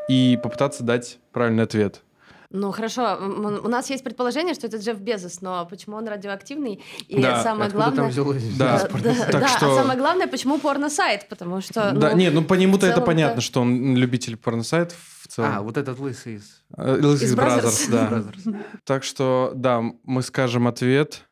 и 0.09 0.39
попытаться 0.43 0.83
дать 0.83 1.19
правильный 1.33 1.63
ответ. 1.65 2.03
Ну, 2.51 2.71
хорошо, 2.71 3.19
у 3.19 3.69
нас 3.69 3.91
есть 3.91 4.05
предположение, 4.05 4.55
что 4.55 4.67
это 4.67 4.77
Джефф 4.77 4.99
Безос, 4.99 5.41
но 5.41 5.67
почему 5.67 5.97
он 5.97 6.07
радиоактивный? 6.07 6.83
И 7.09 7.21
Да, 7.21 7.43
самое 7.43 7.69
Откуда 7.69 7.85
там 7.87 7.95
главное... 7.95 8.11
взялось? 8.11 8.57
Да, 8.57 8.89
да, 9.03 9.15
так 9.31 9.41
да, 9.41 9.49
что- 9.49 9.73
а 9.73 9.83
самое 9.83 9.99
главное, 9.99 10.27
почему 10.27 10.59
порно-сайт? 10.59 11.29
Потому 11.29 11.61
что... 11.61 11.93
да, 11.93 12.11
ну, 12.11 12.17
нет, 12.17 12.35
ну 12.35 12.45
по 12.45 12.55
нему-то 12.55 12.87
это 12.87 13.01
понятно, 13.01 13.41
что 13.41 13.61
он 13.63 13.97
любитель 13.97 14.37
порносайтов 14.37 14.99
в 15.23 15.29
целом. 15.29 15.53
А, 15.57 15.63
вот 15.63 15.77
этот 15.77 15.99
лысый 15.99 16.37
из... 16.37 16.63
Э, 16.77 16.97
Lewis 16.97 17.25
Из 17.25 17.35
Brothers. 17.35 17.91
да. 17.91 18.63
Так 18.85 19.03
что, 19.03 19.53
да, 19.55 19.83
мы 20.05 20.23
скажем 20.23 20.69
ответ, 20.69 21.29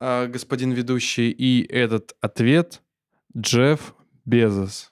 а, 0.00 0.26
господин 0.26 0.72
ведущий, 0.72 1.30
и 1.30 1.66
этот 1.70 2.16
ответ 2.20 2.82
Джефф 3.36 3.94
Безос. 4.24 4.90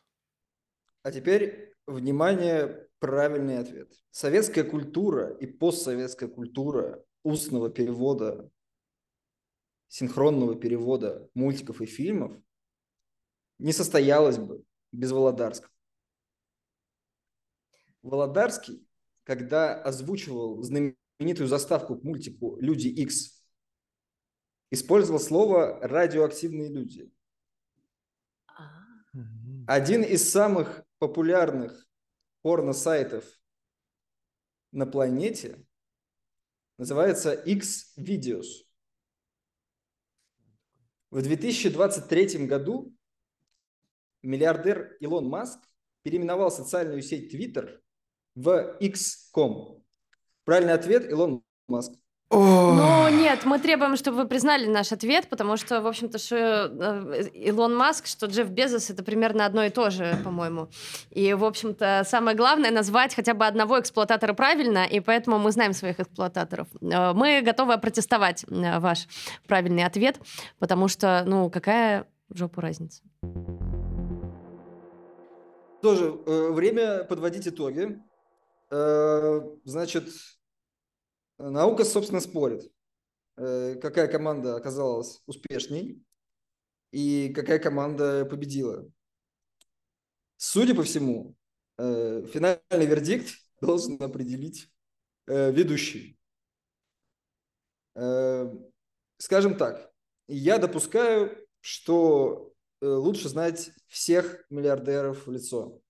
А 1.02 1.10
теперь, 1.10 1.72
внимание, 1.86 2.86
правильный 2.98 3.58
ответ. 3.58 3.88
Советская 4.10 4.64
культура 4.64 5.32
и 5.34 5.46
постсоветская 5.46 6.28
культура 6.28 7.04
устного 7.22 7.70
перевода, 7.70 8.50
синхронного 9.88 10.56
перевода 10.56 11.28
мультиков 11.34 11.80
и 11.80 11.86
фильмов 11.86 12.36
не 13.58 13.72
состоялась 13.72 14.38
бы 14.38 14.64
без 14.90 15.12
Володарского. 15.12 15.72
Володарский, 18.02 18.86
когда 19.24 19.80
озвучивал 19.80 20.62
знаменитую 20.62 21.46
заставку 21.46 21.96
к 21.96 22.02
мультику 22.02 22.58
«Люди 22.60 22.88
Икс», 22.88 23.44
использовал 24.70 25.20
слово 25.20 25.78
«радиоактивные 25.86 26.68
люди». 26.68 27.12
Один 29.66 30.02
из 30.02 30.28
самых 30.28 30.84
популярных 30.98 31.86
порно-сайтов 32.42 33.24
на 34.72 34.86
планете 34.86 35.64
называется 36.78 37.32
X-Videos. 37.32 38.46
В 41.10 41.22
2023 41.22 42.46
году 42.46 42.94
миллиардер 44.22 44.96
Илон 45.00 45.28
Маск 45.28 45.58
переименовал 46.02 46.50
социальную 46.50 47.02
сеть 47.02 47.34
Twitter 47.34 47.80
в 48.34 48.76
X.com. 48.80 49.84
Правильный 50.44 50.72
ответ– 50.72 51.10
Илон 51.10 51.42
Маск. 51.68 51.92
Ну, 52.32 53.08
нет, 53.08 53.44
мы 53.44 53.58
требуем, 53.58 53.96
чтобы 53.96 54.18
вы 54.18 54.24
признали 54.28 54.66
наш 54.66 54.92
ответ, 54.92 55.28
потому 55.28 55.56
что, 55.56 55.80
в 55.80 55.86
общем-то, 55.88 56.18
что 56.18 56.36
э, 56.36 57.28
Илон 57.34 57.74
Маск, 57.74 58.06
что 58.06 58.26
Джефф 58.26 58.48
Безос— 58.50 58.88
это 58.90 59.02
примерно 59.02 59.46
одно 59.46 59.64
и 59.64 59.70
то 59.70 59.90
же, 59.90 60.16
по-моему. 60.22 60.68
И, 61.10 61.34
в 61.34 61.44
общем-то, 61.44 62.04
самое 62.06 62.36
главное— 62.36 62.70
назвать 62.72 63.16
хотя 63.16 63.34
бы 63.34 63.46
одного 63.46 63.80
эксплуататора 63.80 64.32
правильно, 64.32 64.84
и 64.84 65.00
поэтому 65.00 65.38
мы 65.38 65.50
знаем 65.50 65.72
своих 65.72 65.98
эксплуататоров. 65.98 66.68
Э, 66.80 67.12
Мы 67.14 67.42
готовы 67.42 67.72
опротестовать 67.72 68.44
э, 68.44 68.78
ваш 68.78 69.08
правильный 69.48 69.84
ответ, 69.84 70.20
потому 70.60 70.86
что, 70.86 71.24
ну, 71.26 71.50
какая 71.50 72.06
в 72.28 72.38
жопу 72.38 72.60
разница? 72.60 73.02
Тоже 75.82 76.16
э, 76.26 76.50
время 76.52 77.02
подводить 77.04 77.48
итоги. 77.48 77.98
Э, 78.70 79.40
значит, 79.64 80.04
наука, 81.48 81.84
собственно, 81.84 82.20
спорит, 82.20 82.70
э, 83.36 83.76
какая 83.76 84.08
команда 84.08 84.56
оказалась 84.56 85.22
успешней 85.26 86.02
и 86.92 87.32
какая 87.34 87.58
команда 87.58 88.26
победила. 88.26 88.90
Судя 90.36 90.74
по 90.74 90.82
всему, 90.82 91.34
э, 91.78 92.26
финальный 92.32 92.86
вердикт 92.86 93.30
должен 93.60 94.00
определить 94.02 94.70
э, 95.26 95.50
ведущий. 95.50 96.18
Скажем 99.18 99.58
так, 99.58 99.92
я 100.28 100.58
допускаю, 100.58 101.46
что 101.60 102.54
лучше 102.80 103.28
знать 103.28 103.72
всех 103.88 104.46
миллиардеров 104.48 105.26
в 105.26 105.30
лицо. 105.32 105.82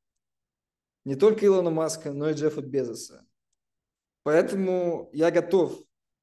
Не 1.05 1.15
только 1.15 1.47
Илона 1.47 1.71
Маска, 1.71 2.13
но 2.13 2.31
и 2.31 2.35
Джеффа 2.35 2.63
Безоса. 2.63 3.25
Поэтому 4.23 5.09
я 5.13 5.31
готов 5.31 5.79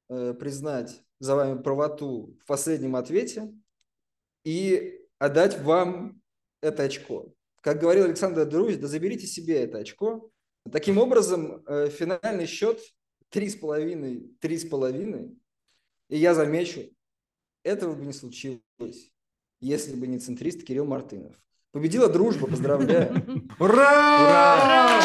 э, 0.08 0.34
признать 0.34 1.02
за 1.20 1.34
вами 1.34 1.62
правоту 1.62 2.36
в 2.40 2.46
последнем 2.46 2.96
ответе 2.96 3.52
и 4.44 5.00
отдать 5.18 5.60
вам 5.60 6.20
это 6.62 6.84
очко. 6.84 7.32
Как 7.60 7.80
говорил 7.80 8.04
Александр 8.04 8.46
Друзь, 8.46 8.76
да 8.76 8.86
заберите 8.86 9.26
себе 9.26 9.62
это 9.62 9.78
очко. 9.78 10.30
Таким 10.70 10.98
образом, 10.98 11.64
э, 11.66 11.88
финальный 11.88 12.46
счет 12.46 12.80
3,5, 13.30 14.38
3,5. 14.40 15.36
И 16.08 16.16
я 16.16 16.34
замечу, 16.34 16.82
этого 17.62 17.94
бы 17.94 18.04
не 18.04 18.12
случилось, 18.12 19.12
если 19.60 19.94
бы 19.96 20.06
не 20.06 20.18
центрист 20.18 20.64
Кирилл 20.64 20.86
Мартынов. 20.86 21.36
Победила 21.72 22.08
дружба, 22.08 22.46
поздравляю. 22.46 23.46
Ура! 23.58 25.00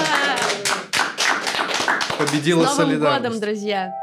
Победила 2.25 2.63
С 2.65 2.77
Новым 2.77 2.87
солидарность. 2.93 3.23
годом, 3.23 3.39
друзья! 3.41 3.93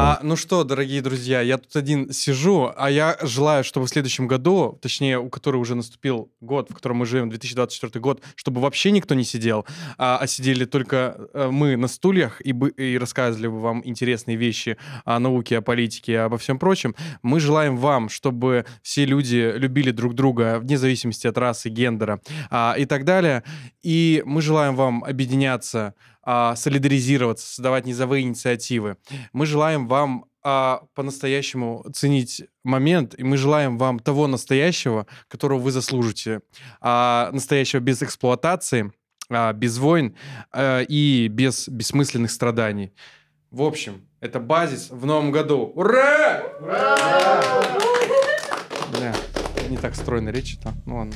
А, 0.00 0.20
ну 0.22 0.36
что, 0.36 0.62
дорогие 0.62 1.02
друзья, 1.02 1.40
я 1.40 1.58
тут 1.58 1.74
один 1.74 2.12
сижу, 2.12 2.72
а 2.76 2.88
я 2.88 3.18
желаю, 3.20 3.64
чтобы 3.64 3.88
в 3.88 3.90
следующем 3.90 4.28
году, 4.28 4.78
точнее, 4.80 5.18
у 5.18 5.28
которого 5.28 5.60
уже 5.60 5.74
наступил 5.74 6.30
год, 6.40 6.70
в 6.70 6.74
котором 6.74 6.98
мы 6.98 7.06
живем, 7.06 7.30
2024 7.30 8.00
год, 8.00 8.22
чтобы 8.36 8.60
вообще 8.60 8.92
никто 8.92 9.16
не 9.16 9.24
сидел, 9.24 9.66
а, 9.96 10.18
а 10.18 10.26
сидели 10.28 10.66
только 10.66 11.28
э, 11.34 11.48
мы 11.50 11.76
на 11.76 11.88
стульях 11.88 12.40
и, 12.40 12.52
бы, 12.52 12.70
и 12.70 12.96
рассказывали 12.96 13.48
бы 13.48 13.58
вам 13.60 13.82
интересные 13.84 14.36
вещи 14.36 14.76
о 15.04 15.18
науке, 15.18 15.58
о 15.58 15.62
политике, 15.62 16.20
обо 16.20 16.38
всем 16.38 16.60
прочем. 16.60 16.94
Мы 17.22 17.40
желаем 17.40 17.76
вам, 17.76 18.08
чтобы 18.08 18.66
все 18.82 19.04
люди 19.04 19.52
любили 19.56 19.90
друг 19.90 20.14
друга 20.14 20.60
вне 20.60 20.78
зависимости 20.78 21.26
от 21.26 21.36
расы, 21.36 21.70
гендера 21.70 22.20
а, 22.50 22.76
и 22.78 22.84
так 22.84 23.04
далее. 23.04 23.42
И 23.82 24.22
мы 24.24 24.42
желаем 24.42 24.76
вам 24.76 25.02
объединяться, 25.02 25.94
а, 26.30 26.56
солидаризироваться, 26.56 27.46
создавать 27.46 27.86
низовые 27.86 28.22
инициативы. 28.22 28.98
Мы 29.32 29.46
желаем 29.46 29.88
вам 29.88 30.26
а, 30.42 30.82
по-настоящему 30.92 31.86
ценить 31.94 32.42
момент, 32.64 33.14
и 33.16 33.24
мы 33.24 33.38
желаем 33.38 33.78
вам 33.78 33.98
того 33.98 34.26
настоящего, 34.26 35.06
которого 35.28 35.58
вы 35.58 35.70
заслужите. 35.70 36.42
А, 36.82 37.30
настоящего 37.32 37.80
без 37.80 38.02
эксплуатации, 38.02 38.92
а, 39.30 39.54
без 39.54 39.78
войн 39.78 40.16
а, 40.52 40.82
и 40.82 41.28
без 41.28 41.66
бессмысленных 41.66 42.30
страданий. 42.30 42.92
В 43.50 43.62
общем, 43.62 44.02
это 44.20 44.38
базис 44.38 44.90
в 44.90 45.06
новом 45.06 45.32
году. 45.32 45.72
Ура! 45.74 46.42
Бля, 48.92 49.14
не 49.70 49.78
так 49.78 49.94
стройно 49.94 50.28
речь-то. 50.28 50.74
Ну 50.84 50.96
ладно. 50.96 51.14